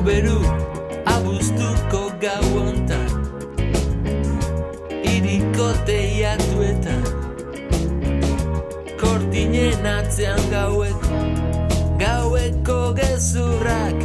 [0.00, 0.40] Beru,
[1.04, 3.10] abuztuko gau ontan
[5.04, 7.04] Iriko teiatuetan
[8.96, 11.20] Kortinen atzean gaueko
[12.00, 14.00] Gaueko gezurrak.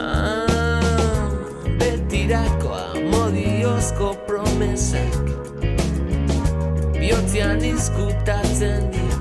[0.00, 1.28] Ah,
[1.76, 5.20] Betirakoa modiozko promesak
[6.96, 9.20] Biotzean izkutatzen dira.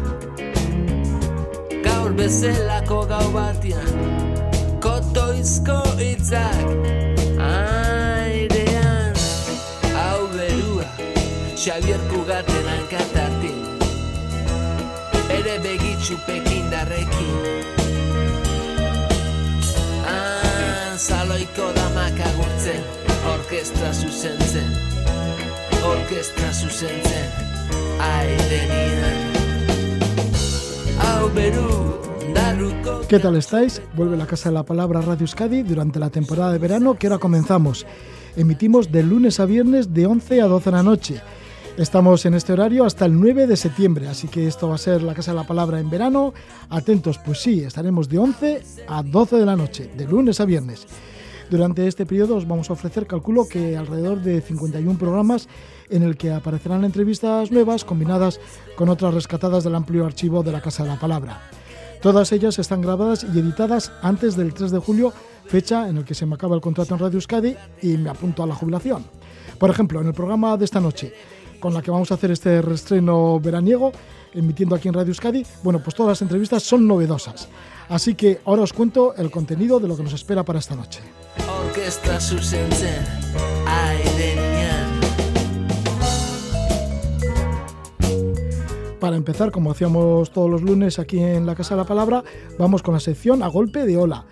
[1.83, 4.28] Gaur bezelako gau batian
[5.09, 6.69] Kotoizko itzak
[7.41, 9.15] Airean
[9.97, 10.85] Hau berua
[11.57, 13.57] Xavier Kugaten hankatatin
[15.25, 17.33] Bere begitxu pekindarrekin
[20.05, 22.85] Ah, zaloiko damak agurtzen
[23.33, 24.69] Orkestra zuzentzen.
[25.89, 27.29] Orkestra zuzentzen
[27.97, 29.17] Airenian
[31.01, 32.18] Hau beru Darruko
[33.09, 33.81] ¿Qué tal estáis?
[33.95, 37.17] Vuelve la Casa de la Palabra Radio Euskadi durante la temporada de verano que ahora
[37.17, 37.87] comenzamos.
[38.35, 41.21] Emitimos de lunes a viernes de 11 a 12 de la noche.
[41.75, 45.01] Estamos en este horario hasta el 9 de septiembre, así que esto va a ser
[45.01, 46.35] la Casa de la Palabra en verano.
[46.69, 50.85] Atentos, pues sí, estaremos de 11 a 12 de la noche, de lunes a viernes.
[51.49, 55.47] Durante este periodo os vamos a ofrecer, calculo que alrededor de 51 programas
[55.89, 58.39] en el que aparecerán entrevistas nuevas combinadas
[58.75, 61.41] con otras rescatadas del amplio archivo de la Casa de la Palabra.
[62.01, 65.13] Todas ellas están grabadas y editadas antes del 3 de julio,
[65.47, 68.41] fecha en el que se me acaba el contrato en Radio Euskadi y me apunto
[68.41, 69.03] a la jubilación.
[69.57, 71.13] Por ejemplo, en el programa de esta noche,
[71.59, 73.91] con la que vamos a hacer este restreno veraniego,
[74.33, 77.49] emitiendo aquí en Radio Euskadi, bueno, pues todas las entrevistas son novedosas.
[77.89, 81.01] Así que ahora os cuento el contenido de lo que nos espera para esta noche.
[81.67, 82.19] Orkestra
[88.99, 92.23] Para empezar, como hacíamos todos los lunes aquí en la Casa de la Palabra,
[92.57, 94.25] vamos con la sección A Golpe de Ola.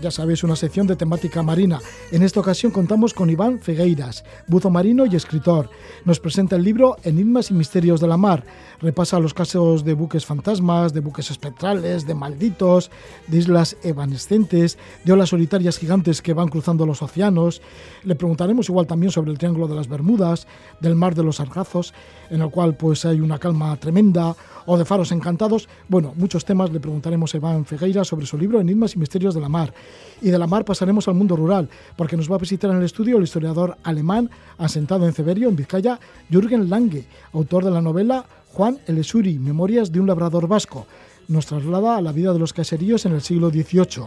[0.00, 1.80] Ya sabéis, una sección de temática marina.
[2.12, 5.68] En esta ocasión contamos con Iván Fegueiras, buzo marino y escritor.
[6.04, 8.44] Nos presenta el libro Enigmas y Misterios de la Mar.
[8.80, 12.92] Repasa los casos de buques fantasmas, de buques espectrales, de malditos,
[13.26, 17.60] de islas evanescentes, de olas solitarias gigantes que van cruzando los océanos.
[18.04, 20.46] Le preguntaremos igual también sobre el Triángulo de las Bermudas,
[20.80, 21.92] del Mar de los Sargazos,
[22.30, 24.36] en el cual pues hay una calma tremenda,
[24.70, 25.66] o de faros encantados.
[25.88, 29.40] Bueno, muchos temas le preguntaremos a Iván Fegueira sobre su libro Enigmas y Misterios de
[29.40, 29.72] la Mar.
[30.20, 32.84] Y de la mar pasaremos al mundo rural, porque nos va a visitar en el
[32.84, 36.00] estudio el historiador alemán asentado en Ceberio, en Vizcaya,
[36.30, 40.86] Jürgen Lange, autor de la novela Juan el Esuri, Memorias de un labrador vasco.
[41.28, 44.06] Nos traslada a la vida de los caseríos en el siglo XVIII.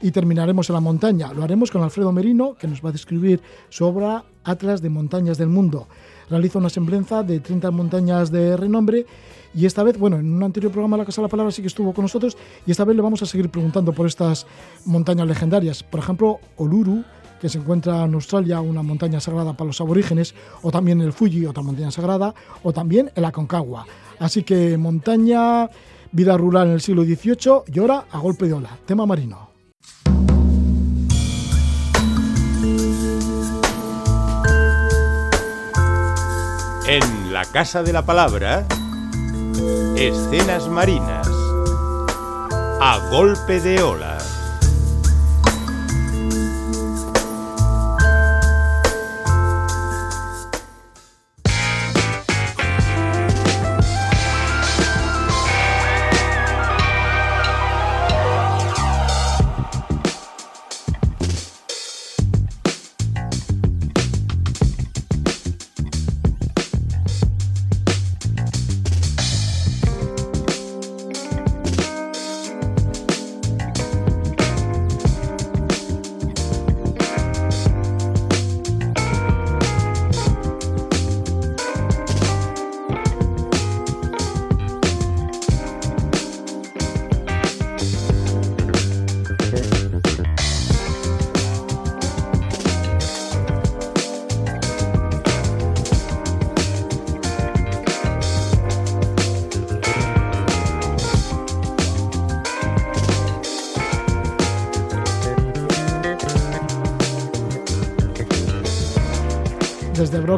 [0.00, 1.32] Y terminaremos en la montaña.
[1.32, 5.38] Lo haremos con Alfredo Merino, que nos va a describir su obra Atlas de Montañas
[5.38, 5.88] del Mundo.
[6.30, 9.06] Realiza una semblanza de 30 montañas de renombre
[9.54, 11.68] y esta vez, bueno, en un anterior programa La Casa de la Palabra sí que
[11.68, 14.46] estuvo con nosotros y esta vez le vamos a seguir preguntando por estas
[14.84, 15.82] montañas legendarias.
[15.82, 17.04] Por ejemplo, Oluru,
[17.40, 21.46] que se encuentra en Australia, una montaña sagrada para los aborígenes, o también el Fuji,
[21.46, 23.86] otra montaña sagrada, o también el Aconcagua.
[24.18, 25.68] Así que montaña,
[26.10, 29.50] vida rural en el siglo XVIII y ahora a golpe de ola, tema marino.
[36.86, 38.66] En la Casa de la Palabra,
[39.96, 41.28] escenas marinas.
[42.80, 44.13] A golpe de ola.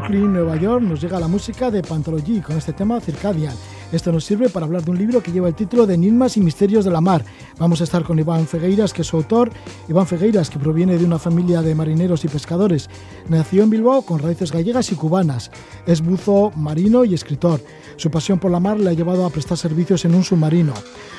[0.07, 3.55] Brooklyn, Nueva York, nos llega la música de Pantology con este tema Circadian.
[3.91, 6.41] Esto nos sirve para hablar de un libro que lleva el título de Enigmas y
[6.41, 7.25] Misterios de la Mar.
[7.59, 9.51] Vamos a estar con Iván Fegueiras, que es su autor.
[9.89, 12.89] Iván Fegueiras, que proviene de una familia de marineros y pescadores.
[13.29, 15.51] Nació en Bilbao con raíces gallegas y cubanas.
[15.87, 17.61] Es buzo marino y escritor.
[17.97, 20.75] Su pasión por la mar le ha llevado a prestar servicios en un submarino.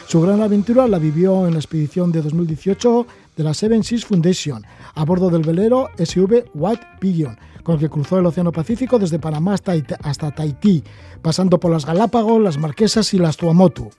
[0.07, 3.05] Su gran aventura la vivió en la expedición de 2018
[3.37, 4.63] de la Seven Seas Foundation
[4.95, 9.19] a bordo del velero SV White Pigeon, con el que cruzó el Océano Pacífico desde
[9.19, 10.83] Panamá hasta, Tahití,
[11.21, 13.89] pasando por las Galápagos, las Marquesas y las Tuamotu.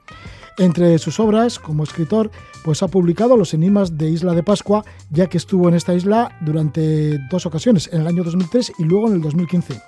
[0.58, 2.32] Entre sus obras, como escritor,
[2.64, 6.36] pues ha publicado Los enigmas de Isla de Pascua, ya que estuvo en esta isla
[6.40, 9.80] durante dos ocasiones, en el año 2003 y luego en el 2015.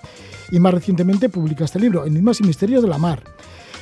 [0.52, 3.24] Y más recientemente publica este libro, Enigmas y misterios de la mar.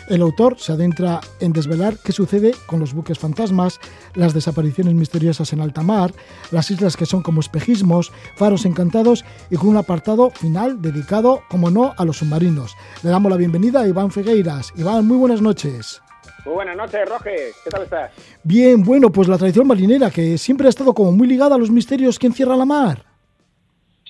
[0.08, 3.78] El autor se adentra en desvelar qué sucede con los buques fantasmas,
[4.14, 6.12] las desapariciones misteriosas en alta mar,
[6.50, 11.70] las islas que son como espejismos, faros encantados y con un apartado final dedicado, como
[11.70, 12.74] no, a los submarinos.
[13.02, 14.72] Le damos la bienvenida a Iván Fegueiras.
[14.76, 16.00] Iván, muy buenas noches.
[16.46, 17.52] Muy buenas noches, Roge.
[17.62, 18.10] ¿Qué tal estás?
[18.42, 21.70] Bien, bueno, pues la tradición marinera, que siempre ha estado como muy ligada a los
[21.70, 23.07] misterios que encierra la mar.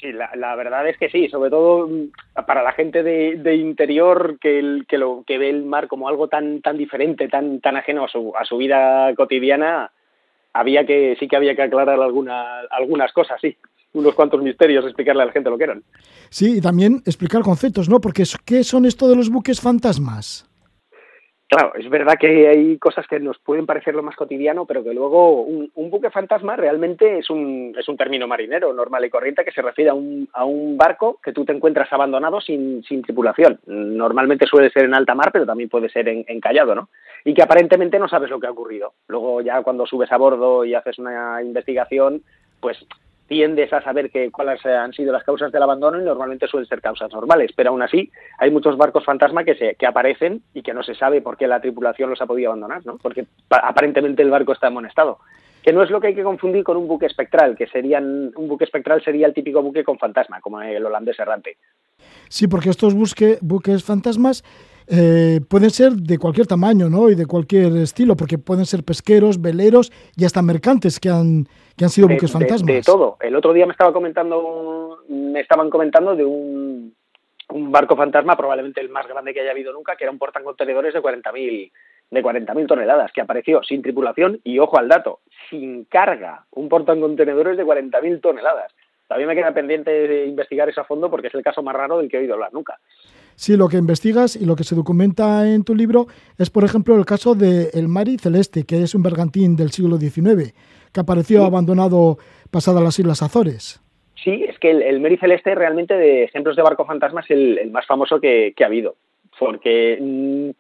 [0.01, 4.83] Sí, la, verdad es que sí, sobre todo mm, para la gente de, interior que,
[4.89, 8.09] que, lo, que ve el mar como algo tan, tan diferente, tan, tan ajeno a
[8.09, 9.91] su, a su vida cotidiana,
[10.53, 13.57] había que, sí que había que aclarar alguna, algunas cosas, sí
[13.95, 15.83] unos cuantos misterios, explicarle a la gente lo que eran.
[16.31, 18.01] Sí, y también explicar conceptos, ¿no?
[18.01, 20.48] Porque ¿qué son esto de los buques fantasmas?
[21.49, 24.93] Claro, es verdad que hay cosas que nos pueden parecer lo más cotidiano, pero que
[24.93, 29.53] luego un, buque fantasma realmente es un, es un término marinero normal y corriente que
[29.53, 33.61] se refiere a un, a un barco que tú te encuentras abandonado sin, sin tripulación.
[33.65, 36.91] Normalmente suele ser en alta mar, pero también puede ser en, encallado, ¿no?
[37.25, 38.93] Y que aparentemente no sabes lo que ha ocurrido.
[39.07, 42.21] Luego ya cuando subes a bordo y haces una investigación,
[42.61, 42.77] pues
[43.29, 46.81] tiendes a saber que, cuáles han sido las causas del abandono y normalmente suelen ser
[46.81, 50.75] causas normales, pero aún así hay muchos barcos fantasma que, se, que aparecen y que
[50.75, 52.97] no se sabe por qué la tripulación los ha podido abandonar, ¿no?
[52.97, 55.19] porque aparentemente el barco está en buen estado.
[55.63, 58.49] Que no es lo que hay que confundir con un buque espectral, que serían un
[58.49, 61.59] buque espectral sería el típico buque con fantasma, como el holandés errante.
[62.29, 64.45] Sí, porque estos buques fantasmas
[64.91, 67.11] eh, pueden ser de cualquier tamaño ¿no?
[67.11, 71.47] y de cualquier estilo, porque pueden ser pesqueros, veleros y hasta mercantes que han,
[71.77, 72.67] que han sido buques fantasmas.
[72.67, 73.17] De, todo.
[73.21, 76.95] El otro día me estaba comentando, me estaban comentando de un,
[77.51, 80.95] un barco fantasma, probablemente el más grande que haya habido nunca, que era un portacontenedores
[80.95, 81.71] de 40.000
[82.11, 85.21] de 40.000 toneladas, que apareció sin tripulación y, ojo al dato,
[85.51, 88.73] sin carga, un portacontenedores de 40.000 toneladas.
[89.07, 91.99] Todavía me queda pendiente de investigar eso a fondo porque es el caso más raro
[91.99, 92.79] del que he oído hablar nunca.
[93.39, 96.09] Sí, lo que investigas y lo que se documenta en tu libro
[96.39, 99.97] es, por ejemplo, el caso de el Mari Celeste, que es un bergantín del siglo
[99.97, 100.53] XIX,
[100.93, 102.19] que apareció abandonado
[102.51, 103.81] pasada las Islas Azores.
[104.17, 107.71] Sí, es que el, el Mary Celeste realmente de ejemplos de barco fantasma es el,
[107.71, 108.97] más famoso que, ha habido,
[109.39, 110.51] porque mm,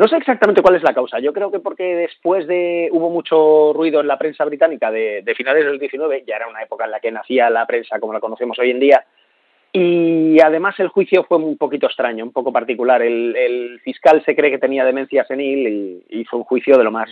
[0.00, 1.18] no sé exactamente cuál es la causa.
[1.18, 5.34] Yo creo que porque después de hubo mucho ruido en la prensa británica de, de
[5.34, 8.20] finales del 19, ya era una época en la que nacía la prensa como la
[8.20, 9.04] conocemos hoy en día,
[9.72, 13.02] y además el juicio fue un poquito extraño, un poco particular.
[13.02, 17.08] El, fiscal se cree que tenía demencia senil y hizo un juicio de lo más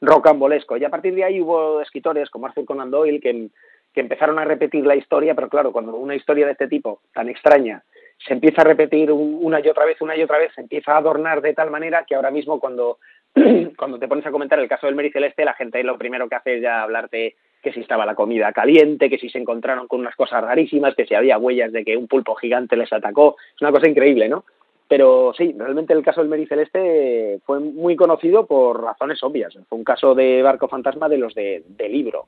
[0.00, 0.76] rocambolesco.
[0.76, 3.48] Y a partir de ahí hubo escritores como Arthur Conan Doyle que,
[3.92, 7.28] que empezaron a repetir la historia, pero claro, cuando una historia de este tipo, tan
[7.28, 7.82] extraña,
[8.26, 10.98] se empieza a repetir una y otra vez, una y otra vez, se empieza a
[10.98, 12.98] adornar de tal manera que ahora mismo cuando,
[13.76, 16.34] cuando te pones a comentar el caso del Mary Celeste, la gente lo primero que
[16.34, 20.00] hace es ya hablarte que si estaba la comida caliente, que si se encontraron con
[20.00, 23.36] unas cosas rarísimas, que si había huellas de que un pulpo gigante les atacó.
[23.54, 24.44] Es una cosa increíble, ¿no?
[24.90, 29.56] Pero sí, realmente el caso del Mary Celeste fue muy conocido por razones obvias.
[29.68, 32.26] Fue un caso de barco fantasma de los de, libro.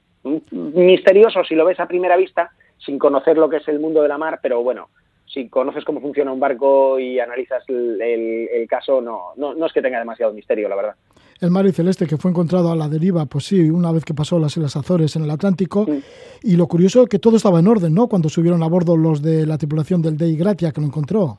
[0.52, 4.06] Misterioso si lo ves a primera vista, sin conocer lo que es el mundo de
[4.06, 4.90] la mar, pero bueno,
[5.32, 9.82] si conoces cómo funciona un barco y analizas el, caso, no, no, no es que
[9.82, 10.94] tenga demasiado misterio, la verdad
[11.42, 14.38] el Mari Celeste que fue encontrado a la deriva, pues sí, una vez que pasó
[14.38, 15.86] las Islas Azores en el Atlántico.
[16.40, 18.06] Y lo curioso es que todo estaba en orden, ¿no?
[18.06, 21.38] Cuando subieron a bordo los de la tripulación del Dei Gratia que lo encontró.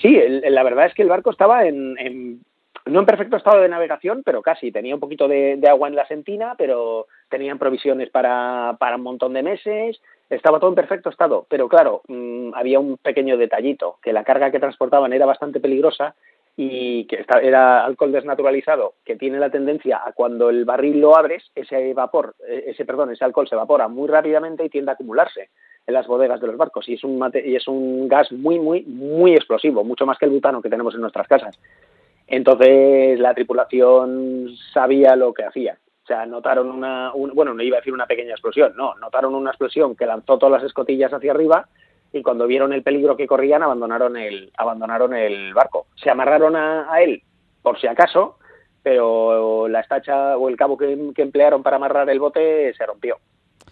[0.00, 0.18] Sí,
[0.48, 2.40] la verdad es que el barco estaba en,
[2.86, 4.72] no en perfecto estado de navegación, pero casi.
[4.72, 9.34] Tenía un poquito de, agua en la sentina, pero tenían provisiones para, para, un montón
[9.34, 10.00] de meses.
[10.28, 11.46] Estaba todo en perfecto estado.
[11.48, 16.14] Pero claro, mm, había un pequeño detallito, que la carga que transportaban era bastante peligrosa
[16.56, 21.50] y que era alcohol desnaturalizado que tiene la tendencia a cuando el barril lo abres
[21.54, 25.50] ese vapor eh, ese perdón ese alcohol se evapora muy rápidamente y tiende a acumularse
[25.86, 28.82] en las bodegas de los barcos y es un y es un gas muy muy
[28.84, 31.58] muy explosivo mucho más que el butano que tenemos en nuestras casas
[32.26, 37.80] entonces la tripulación sabía lo que hacía o sea, notaron una, bueno, no iba a
[37.80, 41.66] decir una pequeña explosión, no, notaron una explosión que lanzó todas las escotillas hacia arriba
[42.12, 45.88] y cuando vieron el peligro que corrían abandonaron el, abandonaron el barco.
[45.96, 47.24] Se amarraron a, él
[47.60, 48.38] por si acaso,
[48.84, 53.16] pero la estacha o el cabo que, emplearon para amarrar el bote se rompió.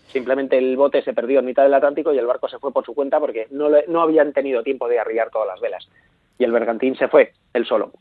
[0.08, 2.84] Simplemente el bote se perdió en mitad del Atlántico y el barco se fue por
[2.84, 5.88] su cuenta porque no, no habían tenido tiempo de arriar todas las velas.
[6.36, 7.92] Y el bergantín se fue, él solo.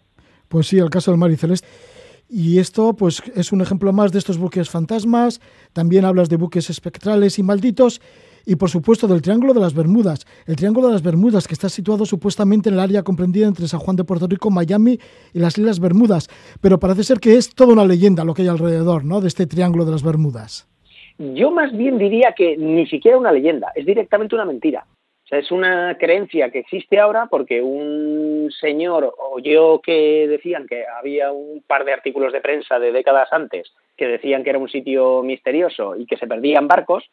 [0.49, 1.67] Pues sí, el caso del Mar Celeste.
[2.35, 5.39] Y esto pues es un ejemplo más de estos buques fantasmas,
[5.71, 8.01] también hablas de buques espectrales y malditos
[8.43, 10.25] y por supuesto del Triángulo de las Bermudas.
[10.47, 13.81] El Triángulo de las Bermudas que está situado supuestamente en el área comprendida entre San
[13.81, 14.97] Juan de Puerto Rico, Miami
[15.31, 16.27] y las Islas Bermudas,
[16.59, 19.21] pero parece ser que es toda una leyenda lo que hay alrededor, ¿no?
[19.21, 20.67] de este Triángulo de las Bermudas.
[21.19, 24.87] Yo más bien diría que ni siquiera una leyenda, es directamente una mentira.
[25.33, 31.63] Es una creencia que existe ahora porque un señor oyó que decían que había un
[31.65, 35.95] par de artículos de prensa de décadas antes que decían que era un sitio misterioso
[35.95, 37.09] y que se perdían barcos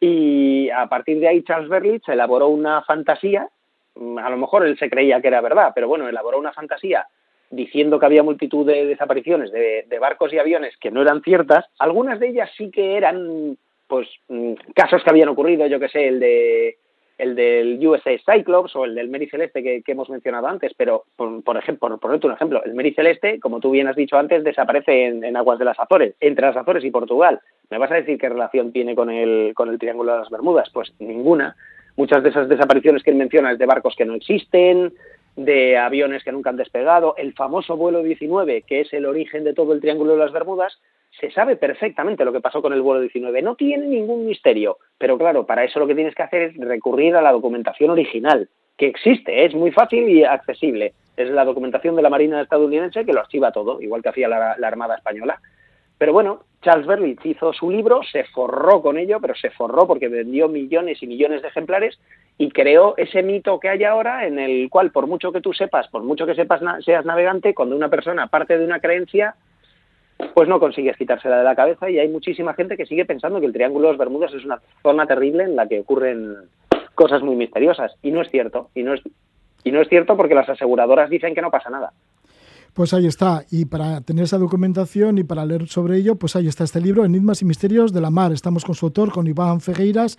[0.00, 3.48] y a partir de ahí Charles Berlitz elaboró una fantasía,
[3.96, 7.06] a lo mejor él se creía que era verdad, pero bueno, elaboró una fantasía
[7.50, 11.66] diciendo que había multitud de desapariciones de, de barcos y aviones que no eran ciertas,
[11.78, 13.56] algunas de ellas sí que eran
[13.86, 16.78] pues mm, casos que habían ocurrido, yo que sé, el de
[17.18, 21.56] el del USA Cyclops o el del Mary Celeste que, hemos mencionado antes, pero por,
[21.56, 25.06] ejemplo, por ponerte un ejemplo, el Mary Celeste, como tú bien has dicho antes, desaparece
[25.06, 27.40] en, aguas de las Azores, entre las Azores y Portugal.
[27.70, 30.68] ¿Me vas a decir qué relación tiene con el, con el Triángulo de las Bermudas?
[30.72, 31.56] Pues ninguna.
[31.96, 34.92] Muchas de esas desapariciones que él menciona es de barcos que no existen,
[35.36, 39.54] de aviones que nunca han despegado, el famoso vuelo 19, que es el origen de
[39.54, 40.80] todo el Triángulo de las Bermudas,
[41.20, 43.42] se sabe perfectamente lo que pasó con el vuelo 19.
[43.42, 47.14] No tiene ningún misterio, pero claro, para eso lo que tienes que hacer es recurrir
[47.16, 50.94] a la documentación original, que existe, es muy fácil y accesible.
[51.16, 54.56] Es la documentación de la Marina estadounidense que lo archiva todo, igual que hacía la,
[54.66, 55.40] Armada Española.
[55.96, 60.08] Pero bueno, Charles Berlitz hizo su libro, se forró con ello, pero se forró porque
[60.08, 62.00] vendió millones y millones de ejemplares
[62.36, 65.86] y creó ese mito que hay ahora en el cual, por mucho que tú sepas,
[65.86, 69.36] por mucho que sepas seas navegante, cuando una persona parte de una creencia,
[70.34, 73.46] pues no consigues quitársela de la cabeza y hay muchísima gente que sigue pensando que
[73.46, 76.36] el Triángulo de los Bermudas es una zona terrible en la que ocurren
[76.94, 79.02] cosas muy misteriosas y no es cierto y no es
[79.64, 81.92] y no es cierto porque las aseguradoras dicen que no pasa nada.
[82.74, 83.44] Pues ahí está.
[83.50, 87.04] Y para tener esa documentación y para leer sobre ello, pues ahí está este libro,
[87.04, 88.32] Enigmas y Misterios de la Mar.
[88.32, 90.18] Estamos con su autor, con Iván Fegueiras.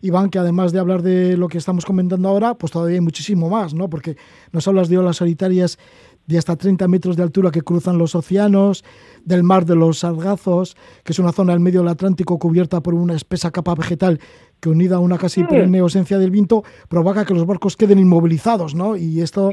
[0.00, 3.48] Iván, que además de hablar de lo que estamos comentando ahora, pues todavía hay muchísimo
[3.48, 3.88] más, ¿no?
[3.88, 4.16] Porque
[4.50, 5.78] nos hablas de olas solitarias
[6.26, 8.84] de hasta 30 metros de altura que cruzan los océanos,
[9.24, 12.94] del mar de los Sargazos, que es una zona del medio del Atlántico cubierta por
[12.94, 14.18] una espesa capa vegetal
[14.60, 18.74] que unida a una casi perenne ausencia del viento provoca que los barcos queden inmovilizados,
[18.74, 18.96] ¿no?
[18.96, 19.50] Y esto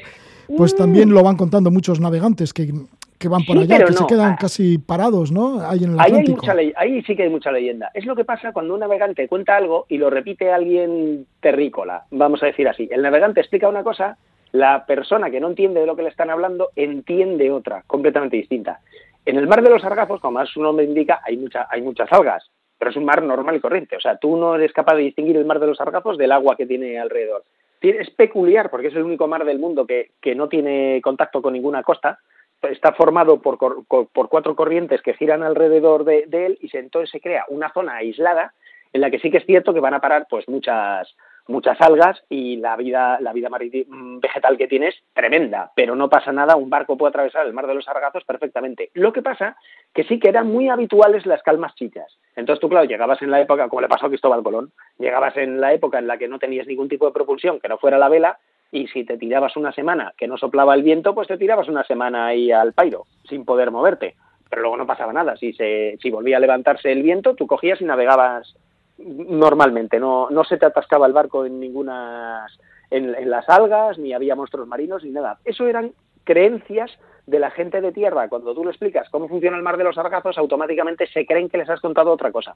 [0.56, 1.14] pues también mm.
[1.14, 2.72] lo van contando muchos navegantes que,
[3.18, 4.38] que van por allá, que se quedan ah.
[4.40, 5.62] casi parados, ¿no?
[5.62, 6.46] Ahí en el ahí, Atlántico.
[6.76, 7.92] ahí sí que hay mucha leyenda.
[7.94, 12.42] Es lo que pasa cuando un navegante cuenta algo y lo repite alguien terrícola, vamos
[12.44, 12.88] a decir así.
[12.92, 14.18] El navegante explica una cosa
[14.52, 18.80] la persona que no entiende de lo que le están hablando entiende otra, completamente distinta.
[19.26, 22.12] En el mar de los sargazos, como más su nombre indica, hay, mucha, hay muchas
[22.12, 23.96] algas, pero es un mar normal y corriente.
[23.96, 26.56] O sea, tú no eres capaz de distinguir el mar de los sargazos del agua
[26.56, 27.44] que tiene alrededor.
[27.82, 31.54] Es peculiar porque es el único mar del mundo que, que no tiene contacto con
[31.54, 32.20] ninguna costa.
[32.62, 37.22] Está formado por, por cuatro corrientes que giran alrededor de, de él y entonces se
[37.22, 38.54] crea una zona aislada
[38.92, 41.16] en la que sí que es cierto que van a parar pues muchas
[41.48, 46.10] muchas algas y la vida, la vida mm, vegetal que tiene es tremenda, pero no
[46.10, 48.92] pasa nada, un barco puede atravesar el mar de los sargazos perfectamente.
[48.94, 49.58] Lo que pasa
[49.94, 52.18] que sí que eran muy habituales las calmas chicas.
[52.36, 55.60] Entonces tú, claro, llegabas en la época, como le pasó a Cristóbal Colón, llegabas en
[55.60, 58.10] la época en la que no tenías ningún tipo de propulsión que no fuera la
[58.10, 58.38] vela,
[58.72, 61.84] y si te tirabas una semana que no soplaba el viento, pues te tirabas una
[61.84, 64.16] semana ahí al pairo, sin poder moverte.
[64.50, 65.36] Pero luego no pasaba nada.
[65.38, 68.56] Si, se, si volvía a levantarse el viento, tú cogías y navegabas
[69.00, 72.46] normalmente, no, no se te atascaba el barco en ninguna
[72.92, 75.40] en, las algas, ni había monstruos marinos, ni nada.
[75.46, 76.92] Eso eran creencias
[77.26, 78.28] de la gente de tierra.
[78.28, 81.58] Cuando tú le explicas cómo funciona el mar de los sargazos, automáticamente se creen que
[81.58, 82.56] les has contado otra cosa.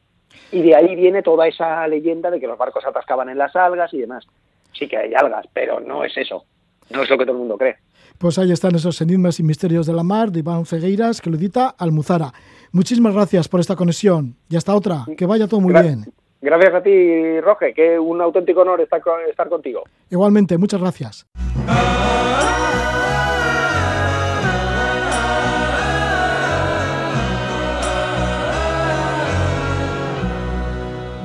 [0.52, 3.94] Y de ahí viene toda esa leyenda de que los barcos atascaban en las algas
[3.94, 4.26] y demás.
[4.74, 6.46] Sí que hay algas, pero no es eso.
[6.90, 7.78] No es lo que todo el mundo cree.
[8.18, 11.38] Pues ahí están esos enigmas y misterios de la mar de Iván Fegueiras, que lo
[11.38, 12.34] edita Almuzara.
[12.72, 15.06] Muchísimas gracias por esta conexión y hasta otra.
[15.18, 16.06] Que vaya todo muy bien.
[16.44, 19.84] Gracias a ti, Roge, que un auténtico honor estar, estar contigo.
[20.10, 21.26] Igualmente, muchas gracias.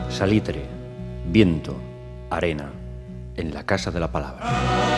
[0.08, 0.62] Salitre,
[1.26, 1.74] viento,
[2.30, 2.70] arena,
[3.36, 4.97] en la casa de la palabra.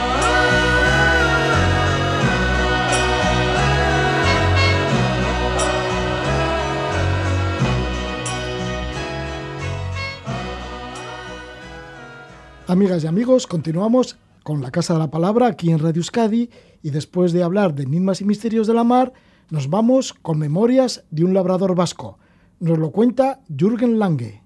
[12.70, 16.50] Amigas y amigos, continuamos con la Casa de la Palabra aquí en Radio Euskadi
[16.84, 19.12] y después de hablar de enigmas y misterios de la mar,
[19.50, 22.20] nos vamos con memorias de un labrador vasco.
[22.60, 24.39] Nos lo cuenta Jürgen Lange.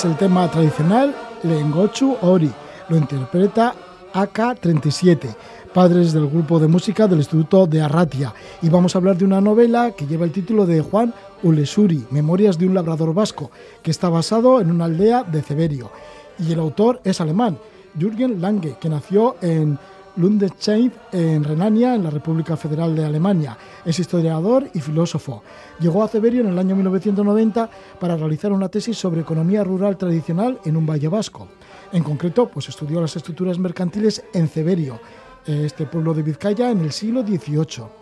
[0.00, 2.50] Es el tema tradicional Lengochu Ori.
[2.88, 3.74] Lo interpreta
[4.14, 5.34] AK-37,
[5.74, 8.32] padres del grupo de música del Instituto de Arratia.
[8.62, 12.56] Y vamos a hablar de una novela que lleva el título de Juan Ulesuri, Memorias
[12.56, 13.50] de un labrador vasco,
[13.82, 15.90] que está basado en una aldea de Ceberio.
[16.38, 17.58] Y el autor es alemán,
[17.98, 19.78] Jürgen Lange, que nació en
[20.16, 23.56] Lundesheim, en Renania, en la República Federal de Alemania.
[23.84, 25.42] Es historiador y filósofo.
[25.78, 30.58] Llegó a Ceberio en el año 1990 para realizar una tesis sobre economía rural tradicional
[30.64, 31.48] en un valle vasco.
[31.92, 35.00] En concreto, pues estudió las estructuras mercantiles en Ceberio,
[35.46, 38.00] este pueblo de Vizcaya, en el siglo XVIII.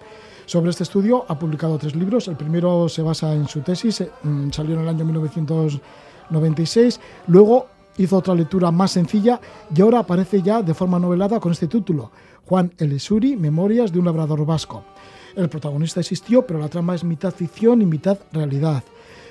[0.49, 2.27] Sobre este estudio ha publicado tres libros.
[2.27, 6.99] El primero se basa en su tesis, eh, mm, salió en el año 1996.
[7.27, 7.67] Luego
[7.99, 9.41] hizo otra lectura más sencilla
[9.75, 12.11] y ahora aparece ya de forma novelada con este título,
[12.47, 14.85] Juan Elesuri, Memorias de un labrador vasco.
[15.37, 18.83] El protagonista existió, pero la trama es mitad ficción y mitad realidad.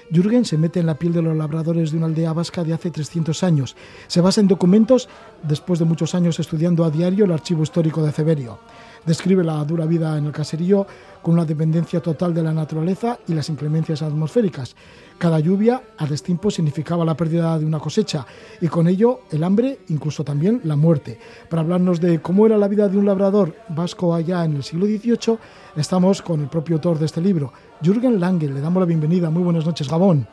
[0.10, 2.92] Jürgen se mete en la piel de los labradores de una aldea vasca de hace
[2.92, 3.76] 300 años.
[4.08, 5.10] Se basa en documentos
[5.44, 8.58] después de muchos años estudiando a diario el archivo histórico de Ceberio.
[9.06, 10.88] Describe la dura vida en el caserío
[11.22, 14.76] con una dependencia total de la naturaleza y las inclemencias atmosféricas.
[15.18, 18.24] Cada lluvia a destiempo significaba la pérdida de una cosecha
[18.62, 21.20] y con ello el hambre, incluso también la muerte.
[21.50, 24.86] Para hablarnos de cómo era la vida de un labrador vasco allá en el siglo
[24.86, 25.40] XVIII,
[25.76, 27.52] estamos con el propio autor de este libro,
[27.82, 28.48] Jürgen Lange.
[28.48, 29.32] Le damos la bienvenida.
[29.32, 30.28] Muy buenas noches, Gabón.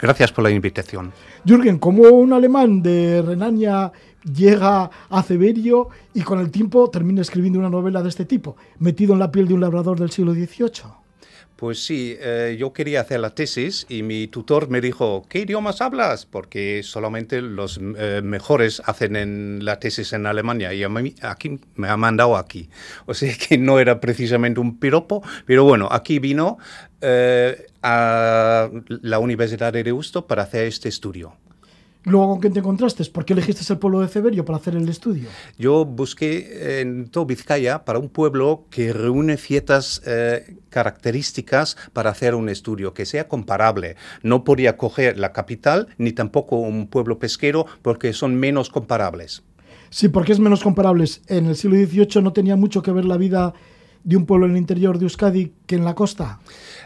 [0.00, 1.12] Gracias por la invitación.
[1.44, 3.92] Jürgen, ¿cómo un alemán de Renania
[4.24, 9.12] llega a Ceberio y con el tiempo termina escribiendo una novela de este tipo, metido
[9.12, 11.01] en la piel de un labrador del siglo XVIII?
[11.62, 15.80] Pues sí, eh, yo quería hacer la tesis y mi tutor me dijo, ¿qué idiomas
[15.80, 16.26] hablas?
[16.26, 21.96] Porque solamente los eh, mejores hacen en la tesis en Alemania y aquí me ha
[21.96, 22.68] mandado aquí.
[23.06, 26.58] O sea que no era precisamente un piropo, pero bueno, aquí vino
[27.00, 31.36] eh, a la Universidad de Deusto para hacer este estudio.
[32.04, 33.04] Luego, ¿con quién te encontraste?
[33.04, 35.28] ¿Por qué elegiste el pueblo de Ceberio para hacer el estudio?
[35.56, 42.34] Yo busqué en todo Vizcaya para un pueblo que reúne ciertas eh, características para hacer
[42.34, 43.96] un estudio que sea comparable.
[44.22, 49.44] No podía coger la capital ni tampoco un pueblo pesquero porque son menos comparables.
[49.90, 51.20] Sí, porque es menos comparables.
[51.28, 53.52] En el siglo XVIII no tenía mucho que ver la vida
[54.04, 56.40] de un pueblo en el interior de Euskadi que en la costa.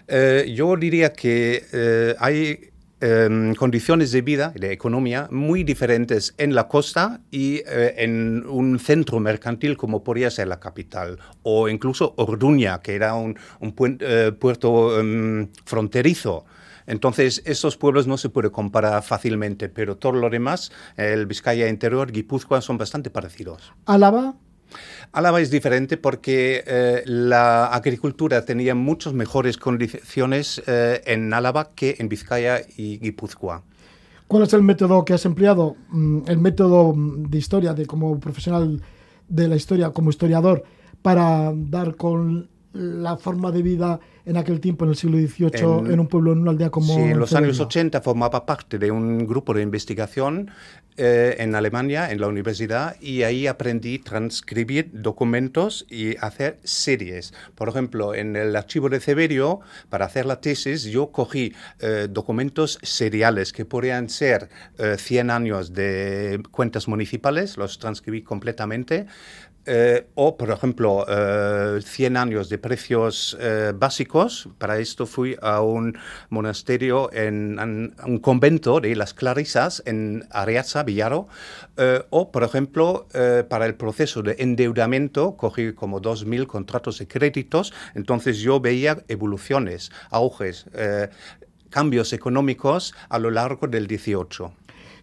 [0.08, 2.58] Eh, yo diría que eh, hay
[2.98, 8.46] Em, condiciones de vida y de economía muy diferentes en la costa y eh, en
[8.48, 13.36] un centro mercantil como podría ser la capital, o incluso Orduña, que era un,
[14.00, 16.46] eh, puerto em, fronterizo.
[16.86, 22.10] Entonces, estos pueblos no se puede comparar fácilmente, pero todo lo demás, el Vizcaya interior,
[22.10, 23.74] Guipúzcoa, son bastante parecidos.
[23.84, 24.36] ¿Álava?
[25.12, 31.96] Álava es diferente porque eh, la agricultura tenía muchas mejores condiciones eh, en Álava que
[31.98, 33.62] en Vizcaya y Guipúzcoa.
[34.28, 35.76] ¿Cuál es el método que has empleado?
[35.88, 38.82] Mm, el método mm, de historia, de como profesional
[39.28, 40.64] de la historia, como historiador,
[41.02, 46.00] para dar con la forma de vida en aquel tiempo, en el siglo XVIII, en,
[46.00, 46.94] un pueblo, en una aldea como...
[46.94, 50.50] Sí, en los años 80 formaba parte de un grupo de investigación
[50.96, 57.34] eh, en Alemania, en la universidad, y ahí aprendí a transcribir documentos y hacer series.
[57.54, 59.60] Por ejemplo, en el archivo de Ceberio,
[59.90, 64.48] para hacer la tesis, yo cogí eh, documentos seriales que podrían ser
[64.96, 69.06] 100 eh, años de cuentas municipales, los transcribí completamente,
[69.66, 74.48] eh, o, por ejemplo, 100 eh, años de precios eh, básicos.
[74.58, 75.98] Para esto fui a un
[76.30, 81.28] monasterio, en, un convento de las Clarisas en Ariaza, Villaro.
[82.10, 83.06] o, por ejemplo,
[83.48, 87.72] para el proceso de endeudamiento, cogí como 2.000 contratos de créditos.
[87.94, 90.66] Entonces yo veía evoluciones, auges,
[91.70, 94.52] cambios económicos a lo largo del 18.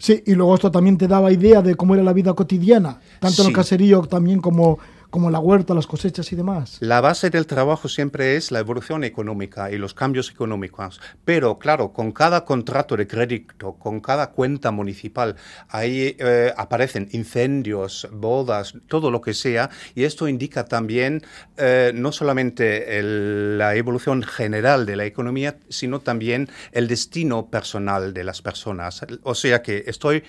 [0.03, 3.41] Sí, y luego esto también te daba idea de cómo era la vida cotidiana, tanto
[3.41, 4.77] en el caserío también como
[5.13, 6.77] como la huerta, las cosechas y demás.
[6.79, 10.99] La base del trabajo siempre es la evolución económica y los cambios económicos.
[11.23, 15.35] Pero claro, con cada contrato de crédito, con cada cuenta municipal,
[15.69, 19.69] ahí eh, aparecen incendios, bodas, todo lo que sea.
[19.93, 21.21] Y esto indica también
[21.57, 28.23] eh, no solamente la evolución general de la economía, sino también el destino personal de
[28.23, 29.05] las personas.
[29.21, 30.23] O sea que estoy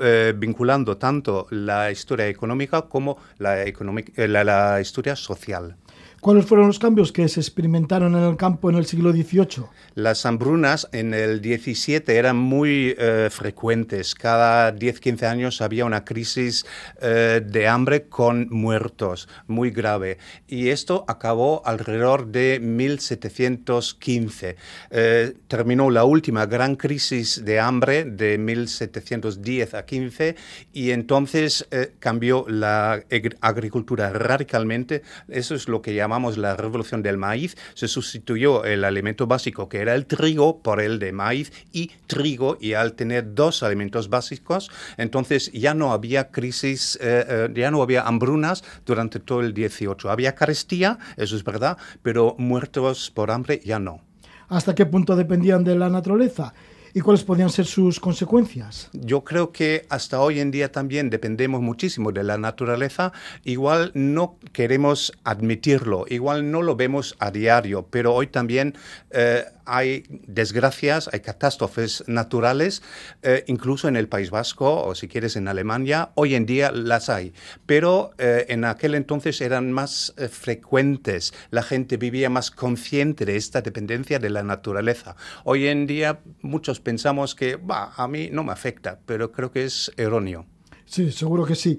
[0.00, 5.76] eh, vinculando tanto la historia económica como la económica la, historia social.
[6.20, 9.64] ¿Cuáles fueron los cambios que se experimentaron en el campo en el siglo XVIII?
[9.94, 14.14] Las hambrunas en el 17 eran muy eh, frecuentes.
[14.14, 16.66] Cada 10-15 años había una crisis
[17.00, 20.18] eh, de hambre con muertos, muy grave.
[20.46, 24.56] Y esto acabó alrededor de 1715.
[24.90, 30.36] Eh, terminó la última gran crisis de hambre de 1710 a 15
[30.74, 31.66] y entonces
[31.98, 33.02] cambió la
[33.40, 35.00] agricultura radicalmente.
[35.26, 39.68] Eso es lo que llamamos llamamos la revolución del maíz, se sustituyó el alimento básico
[39.68, 44.08] que era el trigo por el de maíz y trigo y al tener dos alimentos
[44.08, 49.54] básicos, entonces ya no había crisis, eh, eh, ya no había hambrunas durante todo el
[49.54, 50.10] 18.
[50.10, 54.00] Había carestía, eso es verdad, pero muertos por hambre ya no.
[54.48, 56.54] ¿Hasta qué punto dependían de la naturaleza?
[56.94, 58.88] Y cuáles podían ser sus consecuencias?
[58.92, 63.12] Yo creo que hasta hoy en día también dependemos muchísimo de la naturaleza.
[63.44, 68.74] Igual no queremos admitirlo, igual no lo vemos a diario, pero hoy también
[69.10, 72.82] eh, hay desgracias, hay catástrofes naturales,
[73.22, 77.08] eh, incluso en el País Vasco o si quieres en Alemania, hoy en día las
[77.08, 77.32] hay,
[77.66, 83.62] pero eh, en aquel entonces eran más frecuentes, la gente vivía más consciente de esta
[83.62, 85.16] dependencia de la naturaleza.
[85.44, 89.92] Hoy en día muchos pensamos que, a mí no me afecta, pero creo que es
[89.96, 90.46] erróneo.
[90.84, 91.78] Sí, seguro que sí.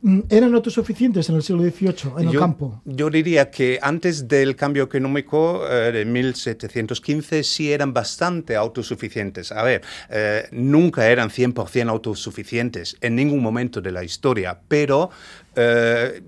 [0.00, 2.80] Mm, ¿Eran autosuficientes en el siglo XVIII en el campo?
[2.84, 9.50] Yo diría que antes del cambio económico eh, de 1715 sí eran bastante autosuficientes.
[9.50, 15.10] A ver, eh, nunca eran 100% autosuficientes en ningún momento de la historia, pero
[15.56, 16.22] eh,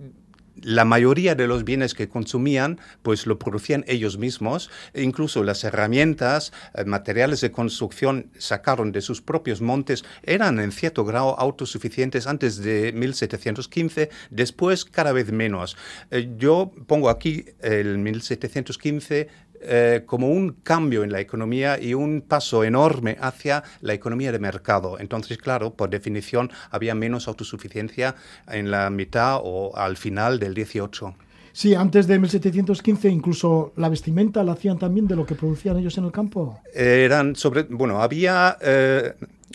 [0.62, 4.70] la mayoría de los bienes que consumían, pues lo producían ellos mismos.
[4.94, 10.72] E incluso las herramientas, eh, materiales de construcción sacaron de sus propios montes, eran en
[10.72, 15.76] cierto grado autosuficientes antes de 1715, después cada vez menos.
[16.10, 19.28] Eh, yo pongo aquí el 1715
[19.62, 24.38] eh, como un cambio en la economía y un paso enorme hacia la economía de
[24.38, 24.98] mercado.
[24.98, 28.14] Entonces, claro, por definición, había menos autosuficiencia
[28.48, 31.14] en la mitad o al final del 18.
[31.52, 35.98] Sí, antes de 1715 incluso la vestimenta la hacían también de lo que producían ellos
[35.98, 36.60] en el campo.
[36.72, 39.14] Eran sobre, bueno, había eh,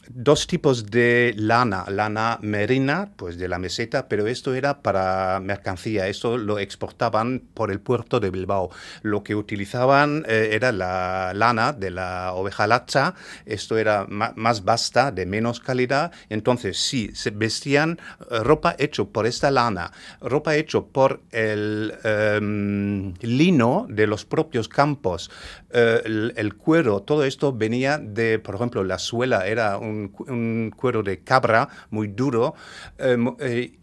[0.09, 6.07] dos tipos de lana, lana merina, pues de la meseta, pero esto era para mercancía,
[6.07, 8.69] esto lo exportaban por el puerto de Bilbao.
[9.01, 15.11] Lo que utilizaban eh, era la lana de la oveja lacha, esto era más vasta,
[15.11, 20.87] de menos calidad, entonces sí, se vestían eh, ropa hecho por esta lana, ropa hecho
[20.87, 25.31] por el em, lino de los propios campos,
[25.71, 30.71] eh, el, el cuero, todo esto venía de, por ejemplo, la suela era un un,
[30.75, 32.55] cuero de cabra muy duro.
[32.97, 33.77] Eh, eh,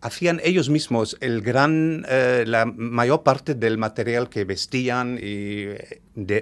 [0.00, 5.66] hacían ellos mismos el gran, eh, la mayor parte del material que vestían y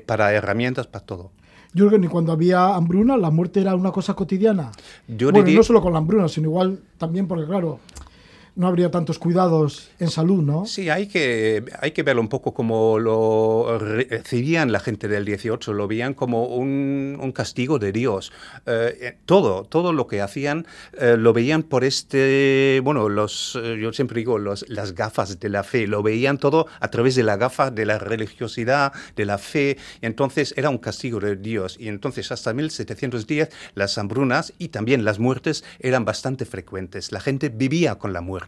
[0.06, 1.32] para herramientas, para todo.
[1.74, 4.72] Jürgen, y cuando había hambruna, la muerte era una cosa cotidiana.
[5.06, 7.78] bueno, no solo con la hambruna, sino igual también porque, claro,
[8.58, 10.66] no habría tantos cuidados en salud, ¿no?
[10.66, 15.72] Sí, hay que, hay que verlo un poco como lo recibían la gente del 18,
[15.72, 18.32] lo veían como un, castigo de Dios.
[18.66, 23.92] Eh, eh, todo, todo lo que hacían eh, lo veían por este, bueno, los, yo
[23.92, 27.36] siempre digo los, las gafas de la fe, lo veían todo a través de la
[27.36, 31.76] gafa de la religiosidad, de la fe, entonces era un castigo de Dios.
[31.78, 37.12] Y entonces hasta 1710 las hambrunas y también las muertes eran bastante frecuentes.
[37.12, 38.47] La gente vivía con la muerte.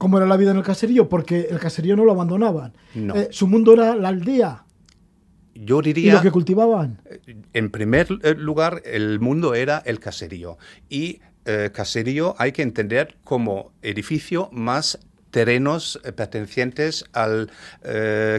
[0.00, 1.10] ¿Cómo era la vida en el caserío?
[1.10, 2.72] Porque el caserío no lo abandonaban.
[2.94, 4.64] Eh, su mundo era la aldea.
[5.54, 6.12] Yo diría.
[6.12, 7.02] ¿Y lo que cultivaban?
[7.04, 10.56] Eh, en primer eh, lugar, el mundo era el caserío.
[10.88, 11.20] Y
[11.72, 15.00] caserío hay que entender como edificio más
[15.30, 17.50] terrenos pertenecientes al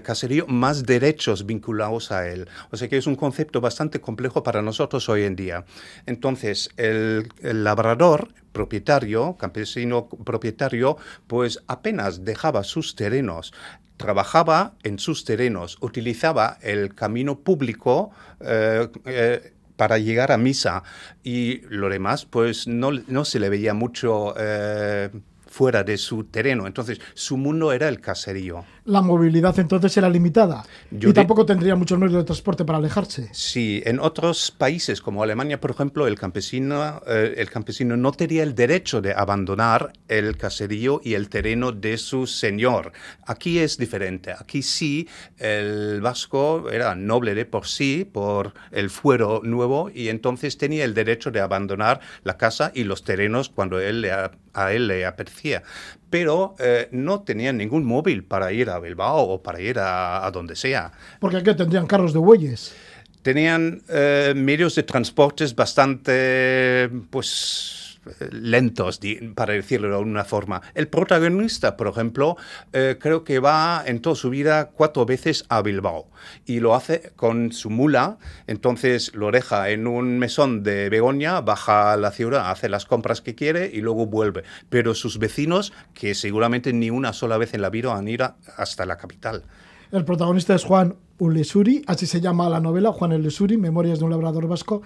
[0.03, 2.47] caserío, más derechos vinculados a él.
[2.71, 5.65] O sea que es un concepto bastante complejo para nosotros hoy en día.
[6.05, 13.53] Entonces, el labrador propietario, campesino propietario, pues apenas dejaba sus terrenos,
[13.97, 20.83] trabajaba en sus terrenos, utilizaba el camino público eh, eh, para llegar a misa
[21.23, 25.09] y lo demás, pues no, no se le veía mucho eh,
[25.51, 26.65] fuera de su terreno.
[26.65, 28.65] Entonces, su mundo era el caserío.
[28.85, 33.29] La movilidad entonces era limitada y tampoco tendría muchos medios de transporte para alejarse.
[33.31, 38.41] Sí, en otros países como Alemania, por ejemplo, el campesino, eh, el campesino no tenía
[38.41, 42.91] el derecho de abandonar el caserío y el terreno de su señor.
[43.27, 44.33] Aquí es diferente.
[44.37, 50.57] Aquí sí, el vasco era noble de por sí, por el fuero nuevo, y entonces
[50.57, 54.09] tenía el derecho de abandonar la casa y los terrenos cuando él
[54.53, 55.63] a él le apetecía.
[56.11, 60.29] Pero eh, no tenían ningún móvil para ir a Bilbao o para ir a, a
[60.29, 60.91] donde sea.
[61.19, 62.75] Porque aquí tendrían carros de bueyes.
[63.23, 67.90] Tenían eh, medios de transportes bastante, pues
[68.31, 68.99] lentos,
[69.35, 70.61] para decirlo de alguna forma.
[70.73, 72.37] El protagonista, por ejemplo,
[72.73, 76.09] eh, creo que va en toda su vida cuatro veces a Bilbao
[76.45, 81.93] y lo hace con su mula, entonces lo deja en un mesón de Begoña, baja
[81.93, 84.43] a la ciudad, hace las compras que quiere y luego vuelve.
[84.69, 88.85] Pero sus vecinos, que seguramente ni una sola vez en la vida han ido hasta
[88.85, 89.43] la capital.
[89.91, 94.11] El protagonista es Juan Ulesuri, así se llama la novela, Juan Ulesuri, Memorias de un
[94.11, 94.81] labrador vasco,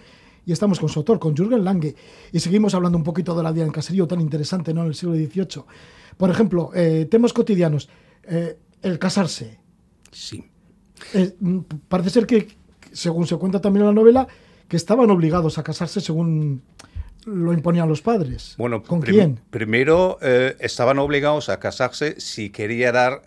[0.46, 1.96] y estamos con su autor, con Jürgen Lange,
[2.32, 4.82] y seguimos hablando un poquito de la vida en caserío tan interesante ¿no?
[4.82, 5.64] en el siglo XVIII.
[6.18, 7.90] Por ejemplo, eh, temas cotidianos,
[8.24, 9.60] eh, el casarse.
[10.12, 10.44] Sí.
[11.14, 12.48] Eh, mm, parece ser que,
[12.92, 14.28] según se cuenta también en la novela,
[14.68, 16.62] que estaban obligados a casarse según
[17.26, 18.54] lo imponían los padres.
[18.58, 19.40] Bueno, ¿con quién?
[19.50, 23.24] Primero estaban obligados a casarse si quería dar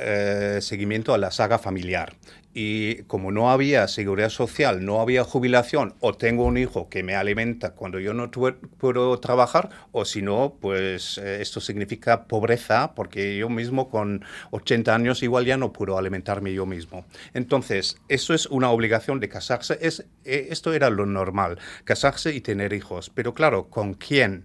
[0.60, 2.14] seguimiento a la saga familiar
[2.54, 7.14] y como no había seguridad social, no había jubilación, o tengo un hijo que me
[7.14, 13.36] alimenta cuando yo no puedo trabajar, o si no, pues eh, esto significa pobreza, porque
[13.36, 17.04] yo mismo con 80 años igual ya no puedo alimentarme yo mismo.
[17.34, 22.40] Entonces, eso es una obligación de casarse, es, eh, esto era lo normal, casarse y
[22.40, 24.44] tener hijos, pero claro, ¿con quién?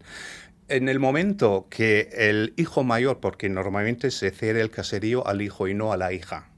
[0.70, 5.68] en el momento que el hijo mayor, porque normalmente se cede el caserío al hijo
[5.68, 6.53] y no a la hija,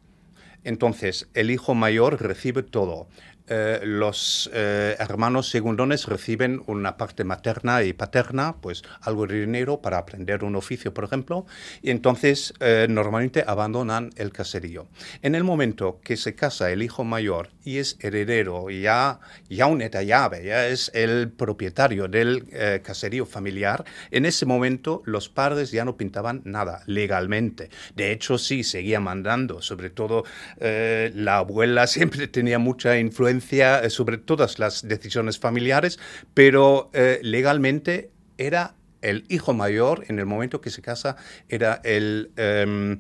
[0.66, 3.08] entonces, el hijo mayor recibe todo.
[3.48, 9.82] Eh, los eh, hermanos segundones reciben una parte materna y paterna, pues algo de dinero
[9.82, 11.46] para aprender un oficio, por ejemplo,
[11.84, 14.88] y entonces eh, normalmente abandonan el caserío.
[15.22, 19.80] En el momento que se casa el hijo mayor y es heredero, ya, ya un
[19.86, 22.48] llave, ya es el propietario del
[22.84, 27.70] caserío familiar, en ese momento los padres ya no pintaban nada legalmente.
[27.96, 30.24] De hecho, sí, seguía mandando, sobre todo
[30.60, 36.00] la abuela siempre tenía mucha influencia eh, sobre todas las decisiones familiares,
[36.34, 41.16] pero eh, legalmente era el hijo mayor, en el momento que se casa,
[41.50, 42.32] era el...
[42.36, 43.00] Em,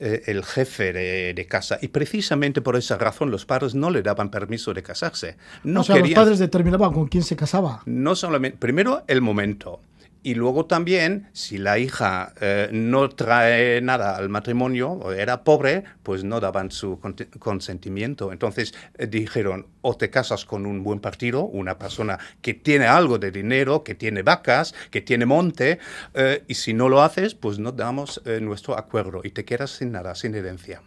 [0.00, 1.78] eh, el jefe de, casa.
[1.80, 5.36] Y precisamente por esa razón los padres no le daban permiso de casarse.
[5.62, 7.80] No o sea, los padres determinaban con quién se casaba.
[7.86, 9.80] No solamente, primero el momento.
[10.26, 15.84] Y luego también, si la hija eh, no trae nada al matrimonio o era pobre,
[16.02, 16.98] pues no daban su
[17.38, 18.32] consentimiento.
[18.32, 23.18] Entonces eh, dijeron, o te casas con un buen partido, una persona que tiene algo
[23.18, 25.78] de dinero, que tiene vacas, que tiene monte,
[26.14, 29.92] eh, y si no lo haces, pues no damos nuestro acuerdo y te quedas sin
[29.92, 30.80] nada, sin herencia.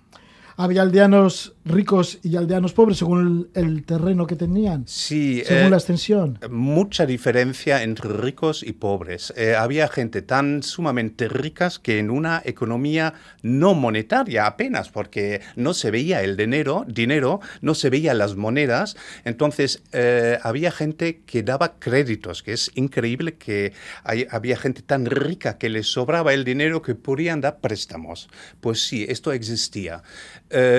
[0.60, 4.84] Había aldeanos ricos y aldeanos pobres según el, terreno que tenían.
[4.88, 5.44] Sí.
[5.46, 6.40] Según eh, la extensión.
[6.50, 9.34] Mucha diferencia entre ricos y pobres.
[9.38, 15.74] Eh, había gente tan sumamente ricas que en una economía no monetaria apenas, porque no
[15.74, 18.98] se veía el dinero, dinero no se veía las monedas.
[19.26, 25.58] Entonces eh, había gente que daba créditos, que es increíble que había gente tan rica
[25.58, 28.30] que les sobraba el dinero que podían dar préstamos.
[28.62, 30.04] Pues sí, esto existía.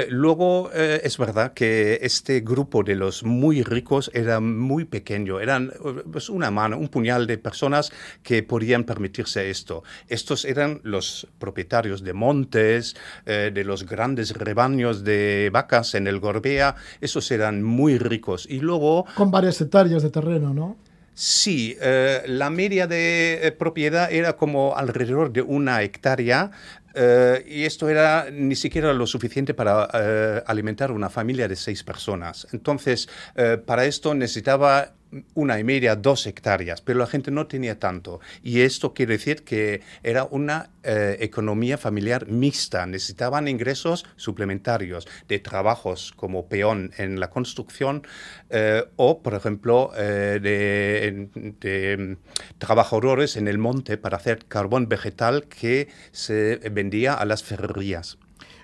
[0.08, 5.72] Luego eh, es verdad que este grupo de los muy ricos era muy pequeño, eran
[6.12, 7.90] pues, una mano, un puñal de personas
[8.22, 9.82] que podían permitirse esto.
[10.06, 12.94] Estos eran los propietarios de montes,
[13.26, 18.46] eh, de los grandes rebaños de vacas en el Gorbea, esos eran muy ricos.
[18.48, 19.04] Y luego...
[19.16, 20.76] Con varias hectáreas de terreno, ¿no?
[21.12, 26.52] Sí, la media de propiedad era como alrededor de una hectárea,
[26.94, 31.82] eh, y esto era ni siquiera lo suficiente para eh, alimentar una familia de seis
[31.82, 32.46] personas.
[32.52, 34.94] Entonces, eh, para esto necesitaba
[35.34, 38.20] una y media, dos hectáreas, pero la gente no tenía tanto.
[38.42, 42.86] Y esto quiere decir que era una eh, economía familiar mixta.
[42.86, 48.06] Necesitaban ingresos suplementarios de trabajos como peón en la construcción
[48.50, 51.28] eh, o, por ejemplo, eh, de,
[51.60, 52.16] de, mm,
[52.58, 58.18] trabajadores en el monte para hacer carbón vegetal que se vendía a las ferrerías.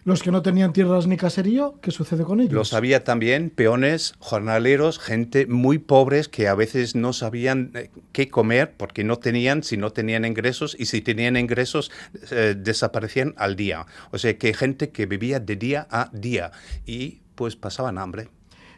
[0.04, 2.52] Los que no tenían tierras ni caserío, ¿qué sucede con ellos?
[2.52, 8.28] Los había también peones, jornaleros, gente muy pobres que a veces no sabían eh, qué
[8.28, 11.90] comer porque no tenían, si no tenían ingresos, y si tenían ingresos
[12.30, 13.86] eh, desaparecían al día.
[14.10, 16.52] O sea que gente que vivía de día a día
[16.84, 18.28] y pues pasaban hambre.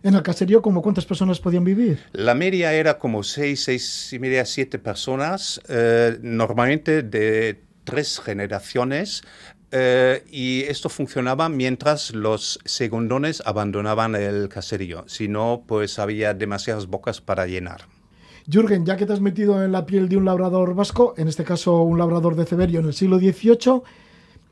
[0.04, 1.98] ¿En el caserío como cuántas personas podían vivir?
[2.12, 9.22] La media era como seis, seis y media, siete personas, eh, normalmente de tres generaciones,
[9.72, 16.86] eh, y esto funcionaba mientras los segundones abandonaban el caserío, si no, pues había demasiadas
[16.86, 17.82] bocas para llenar.
[18.48, 21.42] Jürgen, ya que te has metido en la piel de un labrador vasco, en este
[21.42, 23.82] caso un labrador de Ceberio en el siglo XVIII,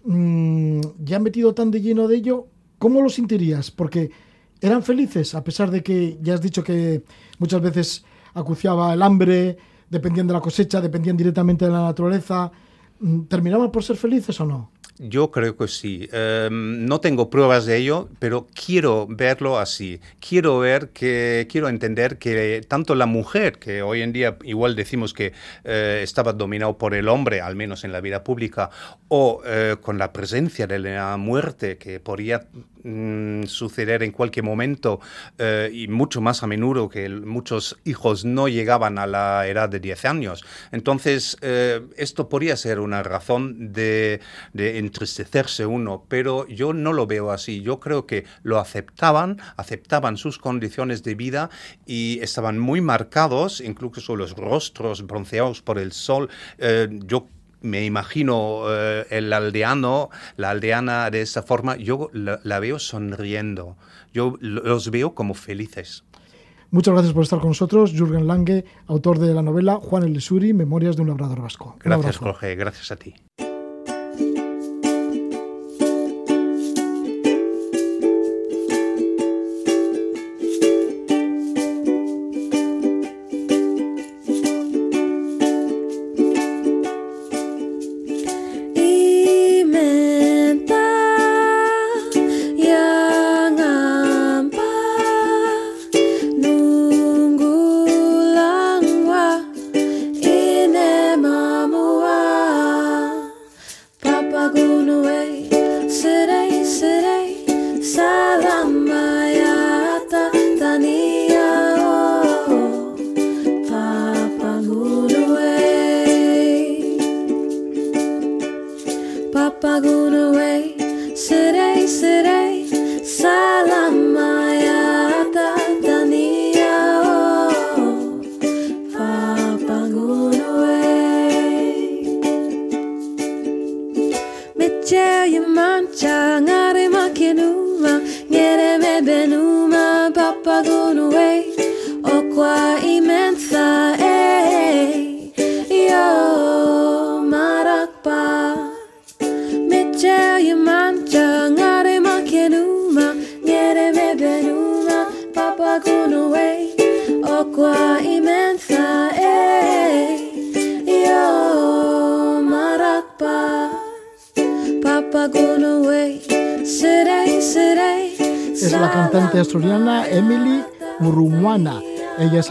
[0.04, 2.48] mm, ya metido tan de lleno de ello,
[2.78, 3.70] ¿cómo lo sentirías?
[3.70, 4.10] Porque
[4.60, 7.04] eran felices, a pesar de que ya has dicho que
[7.38, 9.56] muchas veces acuciaba el hambre,
[9.88, 12.50] dependían de la cosecha, dependían directamente de la naturaleza.
[12.98, 14.73] Mm, ¿Terminaban por ser felices o no?
[14.98, 16.08] Yo creo que sí.
[16.12, 20.00] Em, no tengo pruebas de ello, pero quiero verlo así.
[20.20, 25.12] Quiero ver que, quiero entender que tanto la mujer, que hoy en día igual decimos
[25.12, 25.32] que
[25.64, 28.70] eh, estaba dominado por el hombre, al menos en la vida pública,
[29.08, 32.46] o eh, con la presencia de la muerte, que podría
[32.86, 35.00] Mm, suceder en cualquier momento
[35.38, 39.80] eh, y mucho más a menudo que muchos hijos no llegaban a la edad de
[39.80, 40.44] 10 años.
[40.70, 44.20] Entonces, eh, esto podría ser una razón de,
[44.52, 47.62] de, entristecerse uno, pero yo no lo veo así.
[47.62, 51.48] Yo creo que lo aceptaban, aceptaban sus condiciones de vida
[51.86, 56.28] y estaban muy marcados, incluso los rostros bronceados por el sol.
[56.58, 57.28] Eh, yo
[57.64, 63.76] me imagino eh, el aldeano, la aldeana de esa forma, yo la, veo sonriendo,
[64.12, 66.04] yo los veo como felices.
[66.70, 70.52] Muchas gracias por estar con nosotros, Jürgen Lange, autor de la novela Juan el Lesuri,
[70.52, 71.76] Memorias de un labrador vasco.
[71.82, 73.14] Gracias, Jorge, gracias a ti.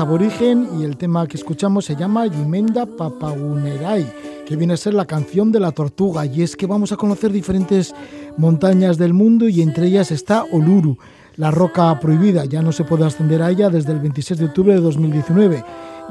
[0.03, 4.05] Aborigen y el tema que escuchamos se llama Yimenda Papagunerai,
[4.45, 6.25] que viene a ser la canción de la tortuga.
[6.25, 7.95] Y es que vamos a conocer diferentes
[8.37, 10.97] montañas del mundo y entre ellas está Oluru,
[11.37, 12.43] la roca prohibida.
[12.43, 15.63] Ya no se puede ascender a ella desde el 26 de octubre de 2019,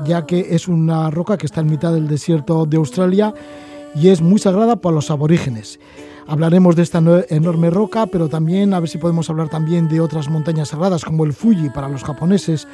[0.07, 3.35] ya que es una roca que está en mitad del desierto de Australia
[3.95, 5.79] y es muy sagrada para los aborígenes.
[6.27, 10.31] Hablaremos de esta enorme roca, pero también a ver si podemos hablar también de otras
[10.31, 12.67] montañas sagradas como el Fuji para los japoneses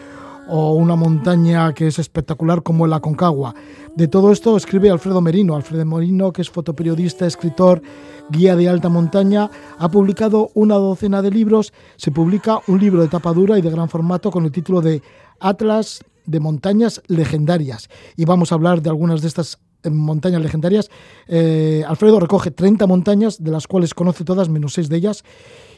[0.48, 3.54] o una montaña que es espectacular como el Aconcagua.
[3.94, 5.54] De todo esto escribe Alfredo Merino.
[5.54, 7.82] Alfredo Merino, que es fotoperiodista, escritor,
[8.30, 11.72] guía de alta montaña, ha publicado una docena de libros.
[11.96, 15.02] Se publica un libro de tapa dura y de gran formato con el título de
[15.40, 17.88] Atlas de montañas legendarias.
[18.16, 20.90] Y vamos a hablar de algunas de estas montañas legendarias.
[21.26, 25.24] Eh, Alfredo recoge 30 montañas, de las cuales conoce todas, menos 6 de ellas,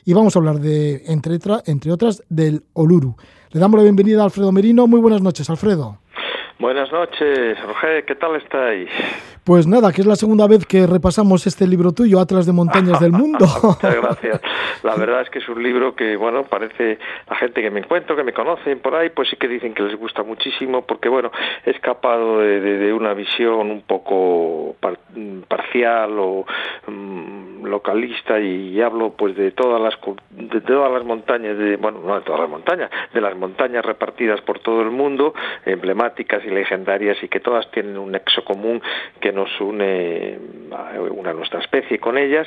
[0.05, 3.17] y vamos a hablar de, entre, entre otras, del Oluru.
[3.53, 4.87] Le damos la bienvenida a Alfredo Merino.
[4.87, 5.99] Muy buenas noches, Alfredo.
[6.61, 8.91] Buenas noches, Roger, ¿qué tal estáis?
[9.45, 13.01] Pues nada, que es la segunda vez que repasamos este libro tuyo, Atlas de Montañas
[13.01, 13.47] del Mundo.
[13.63, 14.41] Muchas gracias.
[14.83, 16.99] La verdad es que es un libro que, bueno, parece
[17.29, 19.83] la gente que me encuentro, que me conocen por ahí, pues sí que dicen que
[19.83, 21.33] les gusta muchísimo, porque, bueno,
[21.65, 24.77] he escapado de, una visión un poco
[25.49, 26.45] parcial o
[26.87, 29.95] mm, localista y, hablo, pues, de todas las
[30.31, 34.43] de todas las montañas, de, bueno, no de todas las montañas, de las montañas repartidas
[34.43, 35.33] por todo el mundo,
[35.65, 38.83] emblemáticas y legendarias y que todas tienen un nexo común
[39.21, 40.39] que nos une
[40.73, 42.47] a una nuestra especie con ellas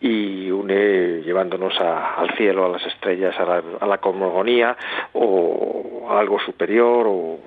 [0.00, 4.76] y une llevándonos al cielo, a las estrellas, a la, a la cosmogonía
[5.12, 7.38] o a algo superior o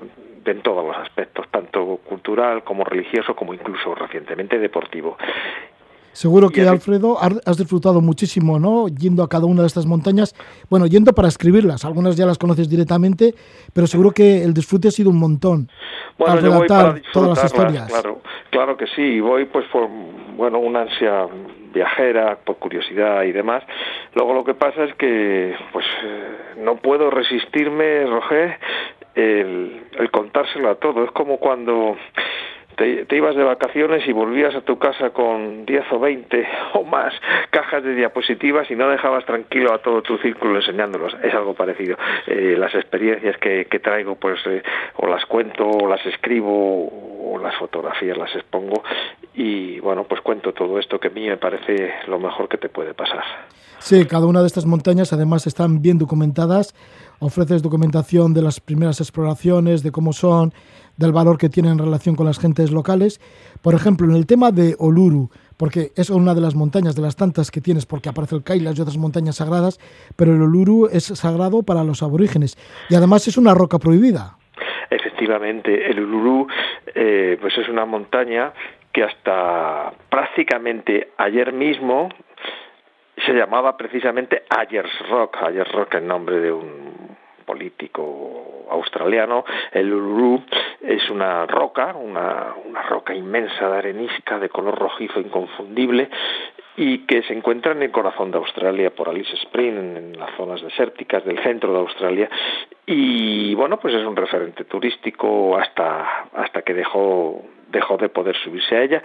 [0.46, 5.18] en todos los aspectos, tanto cultural como religioso como incluso recientemente deportivo.
[6.14, 8.88] Seguro que, Alfredo, has disfrutado muchísimo, ¿no?
[8.88, 10.36] Yendo a cada una de estas montañas.
[10.70, 11.86] Bueno, yendo para escribirlas.
[11.86, 13.34] Algunas ya las conoces directamente,
[13.74, 15.70] pero seguro que el disfrute ha sido un montón.
[16.18, 17.88] Bueno, yo voy para todas las historias.
[17.88, 19.20] Claro, claro que sí.
[19.20, 19.90] Voy, pues, por,
[20.38, 21.28] bueno, una ansia
[21.74, 23.64] viajera, por curiosidad y demás.
[24.14, 28.60] Luego lo que pasa es que, pues, eh, no puedo resistirme, Roger,
[29.16, 31.04] el, el contárselo a todo.
[31.04, 31.96] Es como cuando
[33.08, 37.14] te, ibas de vacaciones y volvías a tu casa con 10 o 20 o más
[37.50, 41.16] cajas de diapositivas y no dejabas tranquilo a todo tu círculo enseñándolos.
[41.24, 41.98] Es algo parecido.
[42.28, 44.64] Eh, las experiencias que, traigo, pues eh,
[44.98, 46.88] o las cuento, o las escribo,
[47.34, 48.84] o las fotografías las expongo
[49.34, 52.70] y bueno, pues cuento todo esto que a mí me parece lo mejor que te
[52.70, 53.24] puede pasar.
[53.80, 56.74] Sí, cada una de estas montañas además están bien documentadas.
[57.20, 60.54] Ofreces documentación de las primeras exploraciones, de cómo son,
[60.98, 63.20] del valor que tienen en relación con las gentes locales.
[63.62, 67.16] Por ejemplo, en el tema de Oluru, porque es una de las montañas de las
[67.16, 69.80] tantas que tienes, porque aparece el Kailash y otras montañas sagradas,
[70.16, 72.58] pero el Oluru es sagrado para los aborígenes
[72.90, 74.38] y además es una roca prohibida.
[74.90, 76.48] Efectivamente, el Uluru
[76.96, 78.54] eh, pues es una montaña
[78.94, 82.10] que hasta prácticamente ayer mismo
[83.26, 90.44] se llamaba precisamente Ayers Rock, Ayers Rock el nombre de un político australiano, el Uluru
[90.82, 92.56] es una roca, una,
[92.90, 96.10] roca inmensa de arenisca de color rojizo inconfundible
[96.78, 100.62] y que se encuentra en el corazón de Australia por Alice Spring, en las zonas
[100.62, 102.30] desérticas del centro de Australia.
[102.86, 107.44] Y bueno, pues es un referente turístico hasta hasta que dejó
[107.74, 109.04] dejó de poder subirse a ella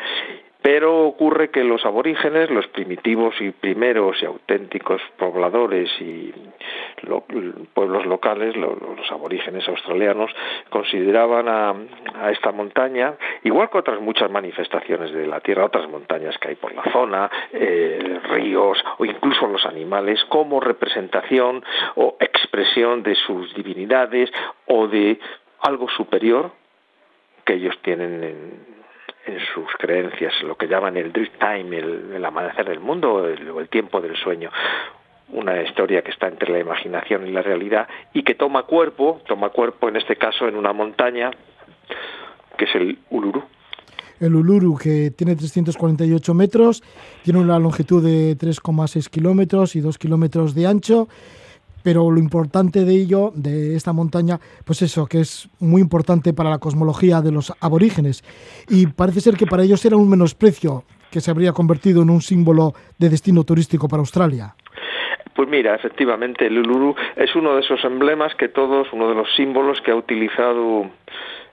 [0.63, 6.33] pero ocurre que los aborígenes, los primitivos y primeros y auténticos pobladores y
[7.75, 10.31] pueblos locales, los aborígenes australianos,
[10.69, 13.15] consideraban a, esta montaña,
[13.45, 17.31] igual que otras muchas manifestaciones de la Tierra, otras montañas que hay por la zona,
[17.53, 21.65] eh, ríos o incluso los animales, como representación
[21.95, 24.31] o expresión de sus divinidades
[24.67, 25.21] o de
[25.61, 26.51] algo superior
[27.49, 28.37] que ellos tienen en,
[29.25, 33.69] en sus creencias, lo que llaman el drift time, el, amanecer del mundo o el,
[33.71, 34.51] tiempo del sueño
[35.31, 39.49] una historia que está entre la imaginación y la realidad y que toma cuerpo, toma
[39.49, 41.31] cuerpo en este caso en una montaña
[42.59, 43.43] que es el Uluru.
[44.21, 46.83] El Uluru, que tiene 348 metros,
[47.23, 51.09] tiene una longitud de 3,6 kilómetros y 2 kilómetros de ancho
[51.89, 56.51] pero lo importante de ello, de esta montaña, pues eso, que es muy importante para
[56.51, 58.23] la cosmología de los aborígenes.
[58.69, 62.21] Y parece ser que para ellos era un menosprecio que se habría convertido en un
[62.21, 64.55] símbolo de destino turístico para Australia.
[65.35, 69.35] Pues mira, efectivamente, el Uluru es uno de esos emblemas que todos, uno de los
[69.35, 70.91] símbolos que ha utilizado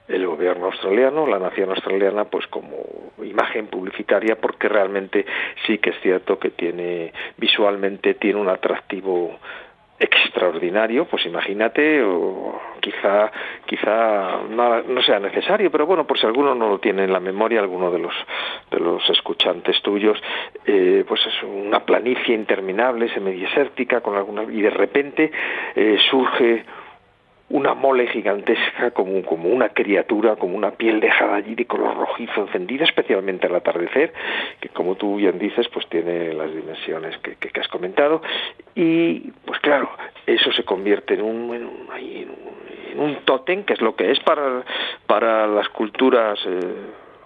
[0.09, 2.75] el gobierno australiano, la nación australiana, pues como
[3.23, 5.25] imagen publicitaria, porque realmente
[5.65, 9.39] sí que es cierto que tiene visualmente tiene un atractivo
[9.99, 13.31] extraordinario, pues imagínate, o quizá,
[13.65, 17.59] quizá no, sea necesario, pero bueno, por si alguno no lo tiene en la memoria,
[17.61, 18.13] alguno de los
[18.71, 20.21] de los escuchantes tuyos,
[20.65, 25.31] eh, pues es una planicie interminable, semidesértica, con alguna y de repente
[25.75, 26.65] eh, surge
[27.49, 32.41] una mole gigantesca como, como una criatura, como una piel dejada allí de color rojizo
[32.41, 34.13] encendida, especialmente al atardecer,
[34.59, 38.21] que como tú bien dices, pues tiene las dimensiones que, que, has comentado,
[38.73, 39.89] y pues claro,
[40.25, 41.87] eso se convierte en un, en un,
[42.91, 44.63] en un, tótem, que es lo que es para,
[45.05, 46.59] para las culturas eh,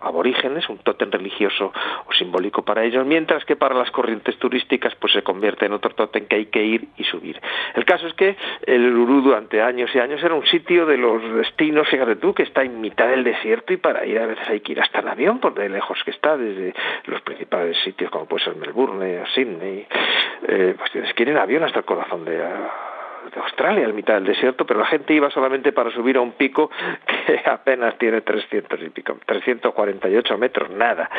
[0.02, 1.72] aborígenes, un tótem religioso
[2.08, 5.92] o simbólico para ellos, mientras que para las corrientes turísticas pues se convierte en otro
[5.92, 7.40] tótem que hay que ir y subir.
[7.76, 8.36] El caso es que
[8.66, 12.44] el Urú durante años y años era un sitio de los destinos, fíjate tú, que
[12.44, 15.10] está en mitad del desierto y para ir a veces hay que ir hasta en
[15.10, 16.74] avión por de lejos que está, desde
[17.06, 19.86] los principales sitios como puede ser Melbourne o Sydney,
[20.48, 22.44] eh, pues tienes que ir en avión hasta el corazón de de
[23.36, 26.70] Australia, al mitad del desierto, pero la gente iba solamente para subir a un pico
[27.26, 31.10] que apenas tiene 300 y pico, 348 metros, nada.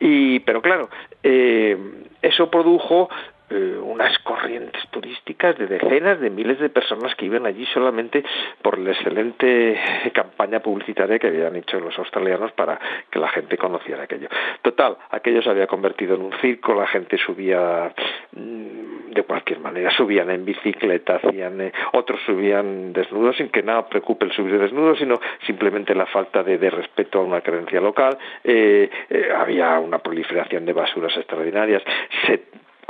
[0.00, 0.88] Y, pero claro,
[1.22, 1.76] eh,
[2.20, 3.08] eso produjo
[3.52, 8.24] eh, unas corrientes turísticas de decenas de miles de personas que iban allí solamente
[8.62, 9.78] por la excelente
[10.14, 12.80] campaña publicitaria que habían hecho los australianos para
[13.10, 14.28] que la gente conociera aquello.
[14.62, 17.92] Total, aquello se había convertido en un circo, la gente subía
[18.32, 23.86] mm, de cualquier manera, subían en bicicleta, hacían, eh, otros subían desnudos sin que nada
[23.86, 28.88] preocupe el subir desnudos, sino simplemente la falta de, respeto a una creencia local, eh,
[29.36, 31.82] había una proliferación de basuras extraordinarias,
[32.26, 32.40] se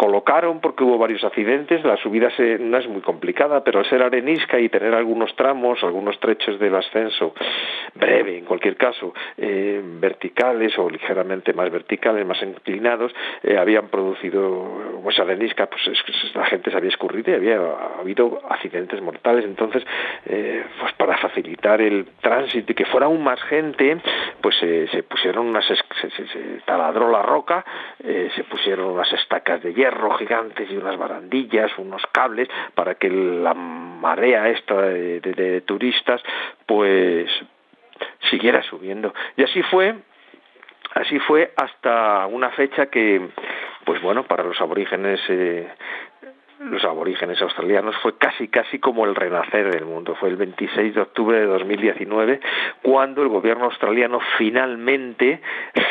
[0.03, 1.85] colocaron porque hubo varios accidentes.
[1.85, 2.29] La subida
[2.59, 6.75] no es muy complicada, pero al ser arenisca y tener algunos tramos, algunos trechos del
[6.75, 7.33] ascenso,
[7.95, 15.01] breve en cualquier caso, eh, verticales o ligeramente más verticales, más inclinados, eh, habían producido,
[15.05, 15.83] pues arenisca, pues
[16.35, 17.61] la gente se había escurrido y había
[18.01, 19.45] habido accidentes mortales.
[19.45, 19.85] Entonces,
[20.27, 23.99] eh, pues para facilitar el tránsito y que fuera aún más gente,
[24.41, 27.65] pues se pusieron unas, se taladró la roca,
[28.03, 33.55] se pusieron unas estacas de hierro gigantes y unas barandillas, unos cables, para que la
[33.55, 36.23] marea esta de, turistas,
[36.67, 37.31] pues
[38.31, 39.15] siguiera subiendo.
[39.37, 39.95] Y así fue
[40.95, 43.29] así fue hasta una fecha que
[43.85, 45.69] pues bueno para los aborígenes eh,
[46.65, 50.15] los aborígenes australianos fue casi casi como el renacer del mundo.
[50.15, 52.41] Fue el 26 de octubre de 2019
[52.83, 55.41] cuando el gobierno australiano finalmente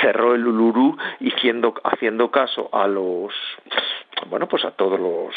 [0.02, 3.34] cerró el Uluru y haciendo, haciendo caso a los
[4.30, 5.34] bueno, pues a todos los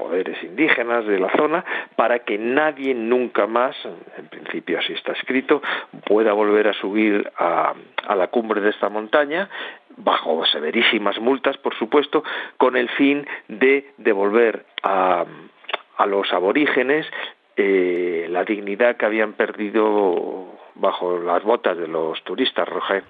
[0.00, 1.62] poderes indígenas de la zona
[1.94, 3.76] para que nadie nunca más,
[4.16, 5.60] en principio así está escrito,
[6.06, 7.74] pueda volver a subir a,
[8.06, 9.50] a la cumbre de esta montaña
[9.98, 12.24] bajo severísimas multas, por supuesto,
[12.56, 15.26] con el fin de devolver a,
[15.98, 17.06] a los aborígenes
[17.56, 20.46] eh, la dignidad que habían perdido
[20.76, 23.04] bajo las botas de los turistas, Roger.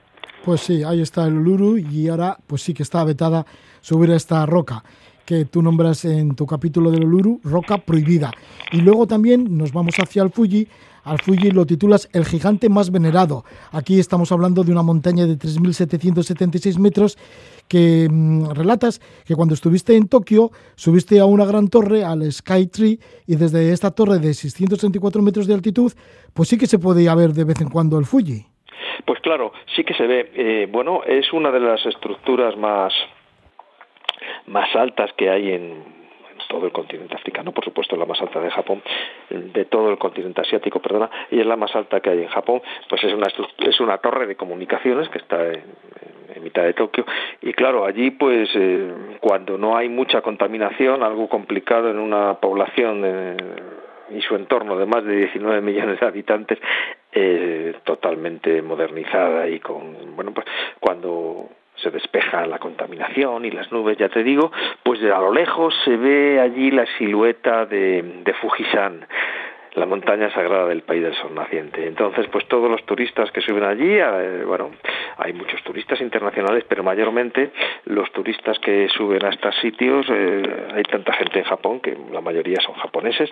[0.45, 3.45] Pues sí, ahí está el Uluru y ahora pues sí que está vetada
[3.81, 4.83] subir a esta roca
[5.31, 8.33] que tú nombras en tu capítulo del Uluru, roca prohibida.
[8.73, 10.67] Y luego también nos vamos hacia el Fuji,
[11.05, 13.45] al Fuji lo titulas El gigante más venerado.
[13.71, 17.17] Aquí estamos hablando de una montaña de 3.776 metros
[17.69, 22.67] que mm, relatas que cuando estuviste en Tokio subiste a una gran torre, al Sky
[22.67, 25.93] Tree, y desde esta torre de 664 metros de altitud,
[26.35, 28.45] pues sí que se podía ver de vez en cuando el Fuji.
[29.07, 30.33] Pues claro, sí que se ve.
[30.35, 32.93] Eh, bueno, es una de las estructuras más,
[34.47, 36.01] más altas que hay en
[36.51, 38.83] todo el continente africano, por supuesto la más alta de Japón,
[39.31, 42.61] de todo el continente asiático, perdona, y es la más alta que hay en Japón,
[42.89, 43.29] pues es una,
[43.59, 45.63] es una torre de comunicaciones que está en,
[46.43, 47.05] mitad de Tokio.
[47.43, 53.03] Y claro, allí pues eh, cuando no hay mucha contaminación, algo complicado en una población
[53.05, 53.37] eh,
[54.17, 56.59] y su entorno de más de 19 millones de habitantes
[57.13, 60.47] eh, totalmente modernizada y con bueno pues
[60.81, 61.51] cuando
[61.83, 64.53] se despeja la contaminación y las nubes, ya te digo,
[64.83, 69.07] pues de a lo lejos se ve allí la silueta de, Fujisan
[69.75, 71.87] la montaña sagrada del país del sol naciente.
[71.87, 73.99] Entonces, pues todos los turistas que suben allí,
[74.45, 74.71] bueno,
[75.17, 77.51] hay muchos turistas internacionales, pero mayormente
[77.85, 80.43] los turistas que suben a estos sitios, eh,
[80.75, 83.31] hay tanta gente en Japón que la mayoría son japoneses,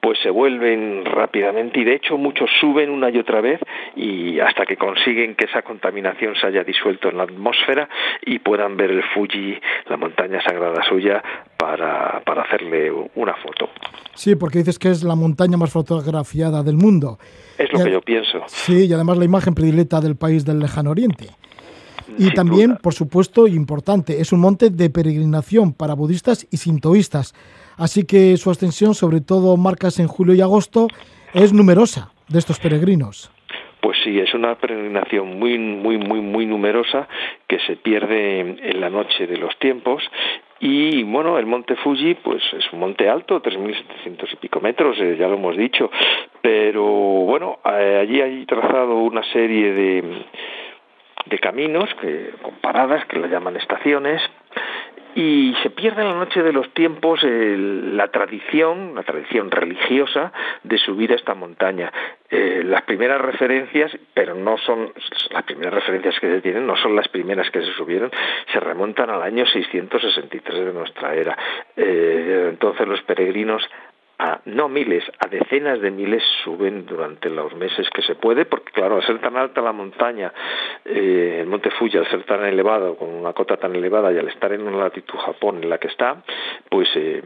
[0.00, 3.60] pues se vuelven rápidamente y de hecho muchos suben una y otra vez
[3.96, 7.88] y hasta que consiguen que esa contaminación se haya disuelto en la atmósfera
[8.24, 11.22] y puedan ver el Fuji, la montaña sagrada suya,
[11.56, 13.68] para, para hacerle una foto.
[14.14, 17.18] Sí, porque dices que es la montaña más fotografiada del mundo.
[17.58, 18.42] Es lo que yo pienso.
[18.46, 21.26] Sí, y además la imagen predilecta del país del lejano oriente.
[22.18, 27.34] Y también, por supuesto, importante, es un monte de peregrinación para budistas y sintoístas.
[27.76, 30.88] Así que su ascensión, sobre todo marcas en julio y agosto,
[31.32, 33.30] es numerosa de estos peregrinos.
[33.80, 37.08] Pues sí, es una peregrinación muy, muy, muy, muy numerosa
[37.48, 40.02] que se pierde en la noche de los tiempos
[40.62, 45.16] y bueno, el monte Fuji, pues es un monte alto, 3.700 y pico metros, eh,
[45.18, 45.90] ya lo hemos dicho,
[46.42, 50.04] pero bueno, eh, allí hay trazado una serie de,
[51.26, 54.22] de caminos que, con paradas que le llaman estaciones
[55.14, 60.78] y se pierde en la noche de los tiempos la tradición, la tradición religiosa de
[60.78, 61.92] subir a esta montaña.
[62.30, 64.92] Eh, las primeras referencias, pero no son
[65.30, 68.10] las primeras referencias que se tienen, no son las primeras que se subieron,
[68.52, 71.36] se remontan al año 663 de nuestra era.
[71.76, 73.62] Eh, entonces los peregrinos
[74.20, 78.70] a no miles, a decenas de miles suben durante los meses que se puede, porque
[78.70, 80.30] claro, al ser tan alta la montaña,
[80.84, 84.28] eh, el monte Fuji, al ser tan elevado, con una cota tan elevada y al
[84.28, 86.22] estar en una latitud Japón en la que está,
[86.68, 87.22] pues eh,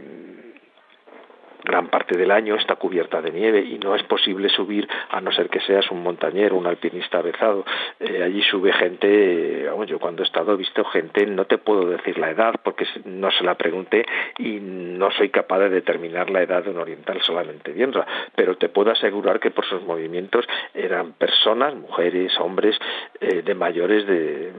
[1.64, 5.32] gran parte del año está cubierta de nieve y no es posible subir a no
[5.32, 7.64] ser que seas un montañero, un alpinista avezado.
[7.98, 12.30] Eh, allí sube gente, yo cuando he estado visto gente, no te puedo decir la
[12.30, 14.04] edad porque no se la pregunté
[14.38, 18.68] y no soy capaz de determinar la edad de un oriental solamente viéndola, pero te
[18.68, 22.76] puedo asegurar que por sus movimientos eran personas, mujeres, hombres
[23.20, 24.52] eh, de mayores de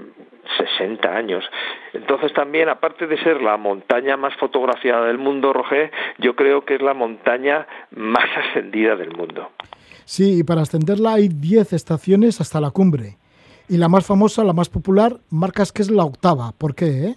[0.78, 1.44] 60 años.
[1.94, 6.76] Entonces también, aparte de ser la montaña más fotografiada del mundo, Roger, yo creo que
[6.76, 9.52] es la montaña más ascendida del mundo.
[10.06, 13.18] Sí, y para ascenderla hay 10 estaciones hasta la cumbre.
[13.68, 16.52] Y la más famosa, la más popular, marcas que es la octava.
[16.58, 16.86] ¿Por qué?
[16.86, 17.16] Eh?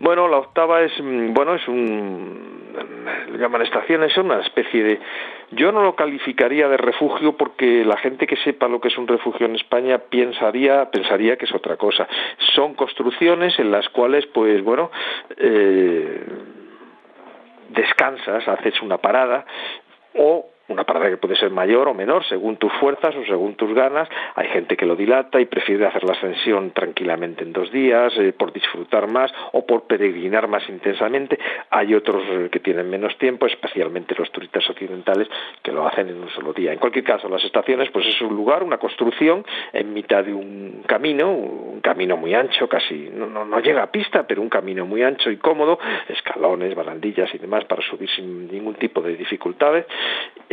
[0.00, 2.54] Bueno, la octava es, mm, bueno, es un,
[3.32, 5.00] le llaman estaciones, es una especie de,
[5.54, 9.06] yo no lo calificaría de refugio porque la gente que sepa lo que es un
[9.06, 12.06] refugio en España pensaría, pensaría que es otra cosa.
[12.54, 14.90] Son construcciones en las cuales, pues, bueno,
[15.36, 16.24] eh,
[17.70, 19.44] descansas, haces una parada
[20.14, 23.74] o una parada que puede ser mayor o menor según tus fuerzas o según tus
[23.74, 24.08] ganas.
[24.34, 28.32] Hay gente que lo dilata y prefiere hacer la ascensión tranquilamente en dos días, eh,
[28.32, 31.38] por disfrutar más o por peregrinar más intensamente.
[31.70, 35.28] Hay otros eh, que tienen menos tiempo, especialmente los turistas occidentales,
[35.62, 36.72] que lo hacen en un solo día.
[36.72, 40.82] En cualquier caso, las estaciones pues es un lugar, una construcción en mitad de un
[40.86, 44.86] camino, un camino muy ancho, casi no, no, no llega a pista, pero un camino
[44.86, 49.86] muy ancho y cómodo, escalones, barandillas y demás para subir sin ningún tipo de dificultades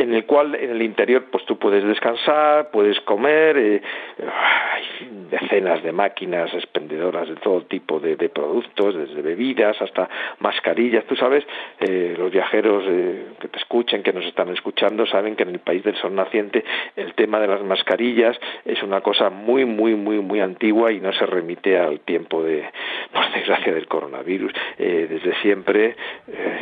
[0.02, 3.80] en el cual en el interior pues tú puedes descansar, puedes comer, eh,
[4.18, 10.08] hay decenas de máquinas expendedoras de todo tipo de, productos, desde bebidas hasta
[10.40, 11.04] mascarillas.
[11.04, 11.44] Tú sabes,
[11.80, 15.60] eh, los viajeros eh, que te escuchen, que nos están escuchando, saben que en el
[15.60, 16.64] país del sol naciente
[16.96, 21.12] el tema de las mascarillas es una cosa muy, muy, muy, muy antigua y no
[21.12, 22.64] se remite al tiempo de,
[23.12, 24.52] por desgracia, del coronavirus.
[24.78, 25.96] desde siempre,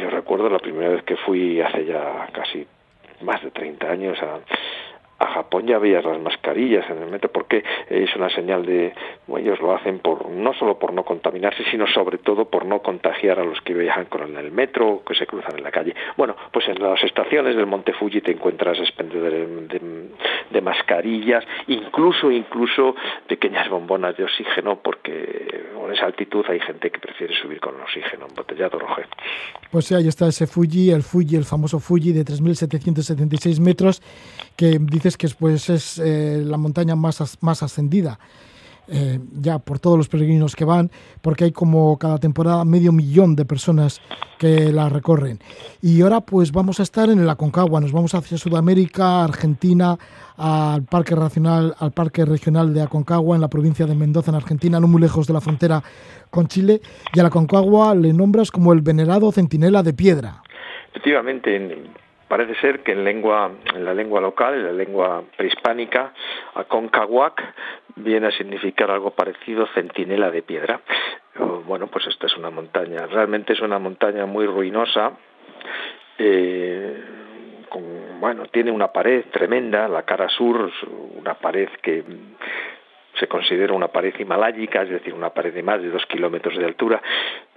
[0.02, 2.66] yo recuerdo la primera vez que fui hace ya casi
[3.22, 4.40] más de 30 años a,
[5.20, 8.94] a Japón ya veías las mascarillas en el metro porque es una señal de
[9.36, 13.38] ellos lo hacen por no solo por no contaminarse sino sobre todo por no contagiar
[13.38, 15.94] a los que viajan con el metro que se cruzan en la calle.
[16.16, 22.94] Bueno pues en las estaciones del Monte Fuji te encuentras expendedores de, mascarillas incluso incluso
[23.26, 28.26] pequeñas bombonas de oxígeno porque con esa altitud hay gente que prefiere subir con oxígeno
[28.26, 29.00] embotellado rojo
[29.70, 34.02] pues sí ahí está ese Fuji el Fuji el famoso Fuji de 3.776 metros
[34.56, 34.78] que
[35.16, 38.18] que pues, es eh, la montaña más, más ascendida.
[38.92, 40.90] Eh, ya por todos los peregrinos que van,
[41.22, 44.00] porque hay como cada temporada medio millón de personas
[44.36, 45.38] que la recorren.
[45.80, 49.96] Y ahora pues vamos a estar en el Aconcagua, nos vamos hacia Sudamérica, Argentina,
[50.36, 54.80] al Parque Regional, al Parque Regional de Aconcagua en la provincia de Mendoza, en Argentina,
[54.80, 55.84] no muy lejos de la frontera
[56.28, 56.80] con Chile,
[57.14, 60.42] y al Aconcagua le nombras como el venerado centinela de piedra.
[60.90, 61.90] Efectivamente, en
[62.30, 66.12] parece ser que en la lengua local en la lengua prehispánica
[66.54, 67.34] Aconcagua
[67.96, 70.80] viene a significar algo parecido centinela de piedra.
[71.66, 75.12] Bueno pues esta es una montaña realmente es una montaña muy ruinosa
[76.18, 77.02] eh,
[78.20, 80.70] bueno tiene una pared tremenda la cara sur
[81.18, 82.04] una pared que
[83.18, 86.64] se considera una pared himaláyica, es decir, una pared de más de dos kilómetros de
[86.64, 87.02] altura,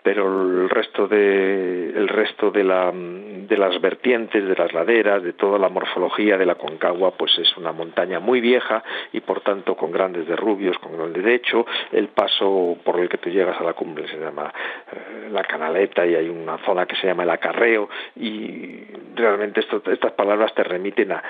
[0.04, 5.34] pero el resto de el resto de, la, de las vertientes de las laderas de
[5.34, 8.84] toda la morfología de la Concagua pues es una montaña muy vieja
[9.14, 13.18] y por tanto con grandes derrubios con grandes de hecho el paso por el que
[13.18, 14.54] tú llegas a la cumbre se llama
[14.92, 17.88] eh, la canaleta y hay una zona que se llama el acarreo
[18.18, 18.84] y
[19.16, 21.24] realmente esto, estas palabras te remiten a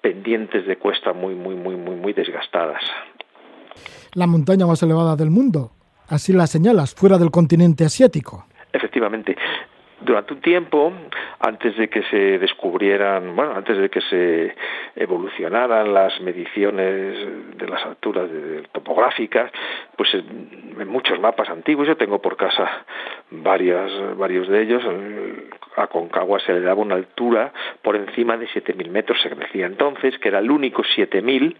[0.00, 2.82] pendientes de cuesta muy muy muy muy muy desgastadas.
[4.14, 5.72] La montaña más elevada del mundo
[6.14, 8.46] Así la señalas, fuera del continente asiático.
[8.72, 9.34] Efectivamente.
[10.04, 10.92] Durante un tiempo,
[11.40, 14.54] antes de que se descubrieran, bueno, antes de que se
[14.96, 18.28] evolucionaran las mediciones de las alturas
[18.72, 19.50] topográficas,
[19.96, 22.84] pues en, muchos mapas antiguos, yo tengo por casa
[23.30, 24.82] varias, varios de ellos,
[25.76, 27.52] a Concagua se le daba una altura
[27.82, 31.56] por encima de 7.000 metros, se decía entonces que era el único 7.000,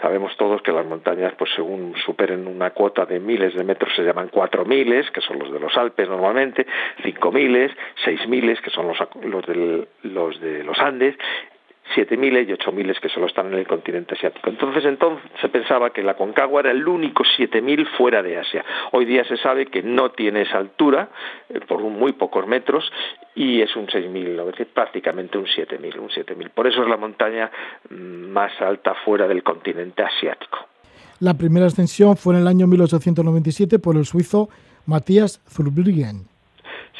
[0.00, 4.02] sabemos todos que las montañas, pues según superen una cuota de miles de metros, se
[4.02, 6.66] llaman 4.000, que son los de los Alpes normalmente,
[7.02, 7.56] 5.000,
[8.04, 8.98] 6.000, que son los,
[10.02, 11.16] los, de los Andes,
[11.94, 14.48] 7.000 y 8.000 que solo están en el continente asiático.
[14.48, 18.64] Entonces, entonces se pensaba que la Concagua era el único 7.000 fuera de Asia.
[18.92, 21.10] Hoy día se sabe que no tiene esa altura,
[21.48, 22.90] eh, por muy pocos metros,
[23.34, 26.50] y es un 6.000, es decir, prácticamente un 7.000, un 7.000.
[26.50, 27.50] Por eso es la montaña
[27.90, 30.66] mm, más alta fuera del continente asiático.
[31.20, 34.48] La primera ascensión fue en el año 1897 por el suizo
[34.86, 36.31] Matthias Zurbriggen.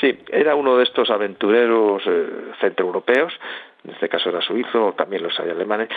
[0.03, 3.33] Sí, era uno de estos aventureros eh, centroeuropeos
[3.85, 5.89] en este caso era suizo, también los hay alemanes,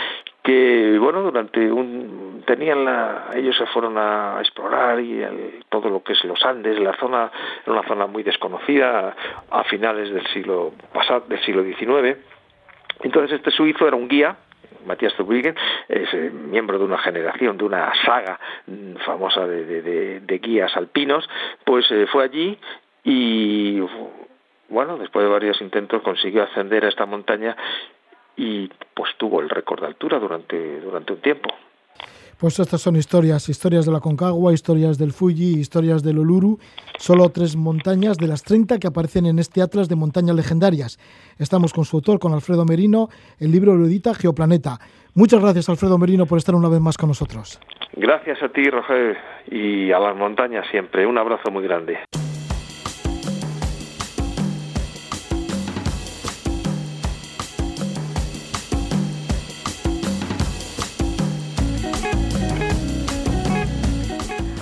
[0.44, 5.24] que bueno, durante un tenían la, ellos se fueron a explorar y
[5.70, 7.32] todo lo que es los Andes, la zona
[7.64, 9.16] era una zona muy desconocida
[9.52, 12.18] a finales del siglo pasado, del siglo XIX.
[13.02, 14.36] Entonces este suizo era un guía
[14.86, 15.56] Matías Zurbriggen
[15.88, 21.28] es eh, miembro de una generación, de una saga mm, famosa de, de, guías alpinos,
[21.64, 22.58] pues eh, fue allí
[23.06, 23.80] y
[24.68, 27.56] bueno, después de varios intentos consiguió ascender a esta montaña
[28.36, 31.50] y pues tuvo el récord de altura durante, durante un tiempo.
[32.40, 36.58] Pues estas son historias, historias de la Concagua, historias del Fuji, historias del Oluru,
[36.98, 40.98] solo tres montañas de las 30 que aparecen en este Atlas de Montañas Legendarias.
[41.40, 43.08] Estamos con su autor, con Alfredo Merino,
[43.40, 44.80] el libro lo edita Geoplaneta.
[45.14, 47.62] Muchas gracias, Alfredo Merino, por estar una vez más con nosotros.
[47.94, 49.16] Gracias a ti, Roger,
[49.50, 51.08] y a las montañas siempre.
[51.08, 52.00] Un abrazo muy grande.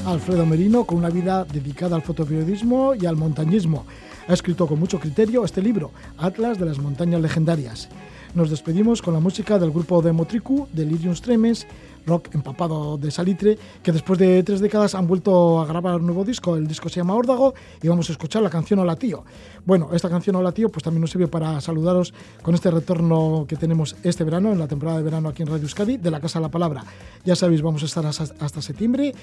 [0.06, 3.86] Alfredo Merino, con una vida dedicada al fotoperiodismo y al montañismo.
[4.28, 7.88] Ha escrito con mucho criterio este libro, Atlas de las Montañas Legendarias.
[8.36, 11.68] Nos despedimos con la música del grupo de Motricu, de Lirium Stremes,
[12.06, 16.24] rock empapado de salitre, que después de tres décadas han vuelto a grabar un nuevo
[16.24, 16.56] disco.
[16.56, 19.24] El disco se llama Órdago y vamos a escuchar la canción Hola Tío.
[19.66, 23.56] Bueno, esta canción Hola Tío pues también nos sirve para saludaros con este retorno que
[23.56, 26.39] tenemos este verano, en la temporada de verano aquí en Radio Euskadi, de la Casa
[26.39, 26.84] de la Palabra.
[27.24, 29.14] Ya sabéis, vamos a estar hasta, septiembre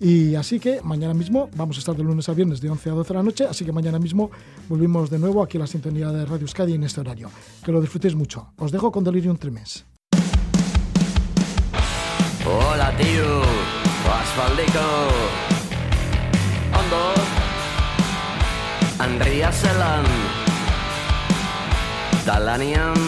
[0.00, 2.92] y así que mañana mismo vamos a estar de lunes a viernes de 11 a
[2.92, 4.30] 12 de la noche, así que mañana mismo
[4.68, 7.30] volvimos de nuevo aquí a la sintonía de Radio Euskadi en este horario.
[7.64, 8.52] Que lo disfrutéis mucho.
[8.58, 9.93] Os dejo con Delirium Tremens.
[12.46, 13.40] Hola tío,
[14.20, 14.84] asfaldiko
[16.78, 17.14] Ondo.
[18.98, 20.04] Andria zelan.
[22.26, 23.00] Talanian.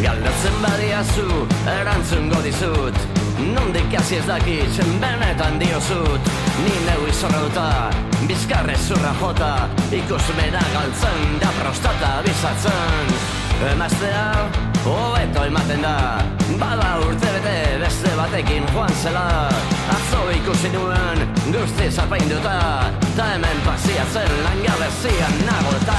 [0.00, 1.46] Galdatzen badiazu
[1.80, 2.96] erantzungo dizut.
[3.52, 6.30] Nondik hasi ez dakit benetan diozut.
[6.64, 7.90] Ni neu izorrauta,
[8.26, 14.50] bizkarre zurra jota Ikusmena galtzen da prostata bizatzen Emaztea,
[14.84, 16.22] hobeto ematen da.
[16.60, 19.48] Bada urte bete beste batekin joan zela.
[19.94, 22.54] Atzo ikusi nuen guzti zarpainduta
[23.16, 25.98] Ta hemen pasiatzen langabezian nago eta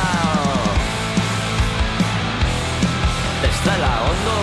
[3.49, 4.39] Ez dela ondo.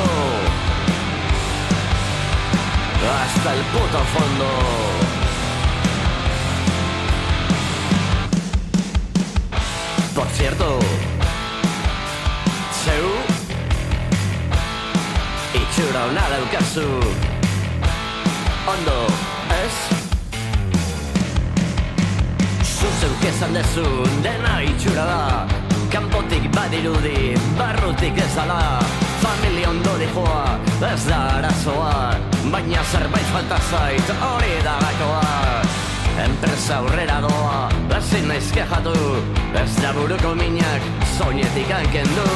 [3.17, 4.51] Hasta el puto fondo.
[10.15, 11.16] Por cierto
[12.87, 13.09] zeu
[15.61, 16.89] Itxura hona daukazu
[18.67, 18.99] Ondo,
[19.55, 19.75] ez?
[22.67, 23.87] Zuzeuk esan dezu
[24.25, 25.21] dena itxura da.
[25.93, 28.59] Kanpotik badirudi, barrutik ez dala.
[29.23, 30.59] Familia ondo dijoa,
[30.91, 31.97] ez da arazoa.
[32.51, 35.86] Baina zerbait falta zait, hori da gakoa
[36.17, 38.95] Enpresa aurrera doa, ezin naiz kejatu
[39.61, 40.83] Ez da buruko minak,
[41.17, 42.29] soinetik hanken du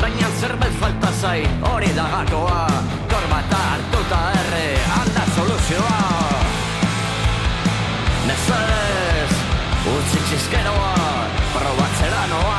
[0.00, 2.66] Baina zerbait falta zai, hori da gakoa.
[3.10, 4.66] Korbata hartuta erre,
[5.00, 6.00] alda soluzioa.
[8.28, 9.32] Nezarez,
[9.94, 10.92] utzik txizkeroa,
[11.56, 12.56] probatzera noa.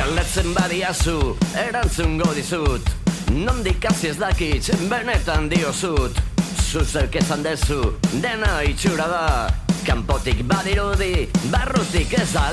[0.00, 1.18] Galdetzen badiazu,
[1.68, 2.99] erantzungo dizut
[3.30, 6.18] Nondik hasi ez dakit, benetan diozut.
[6.70, 9.26] Zuzeuk esan dezu, dena itxura da.
[9.86, 12.50] Kanpotik badirudi, barrutik ez da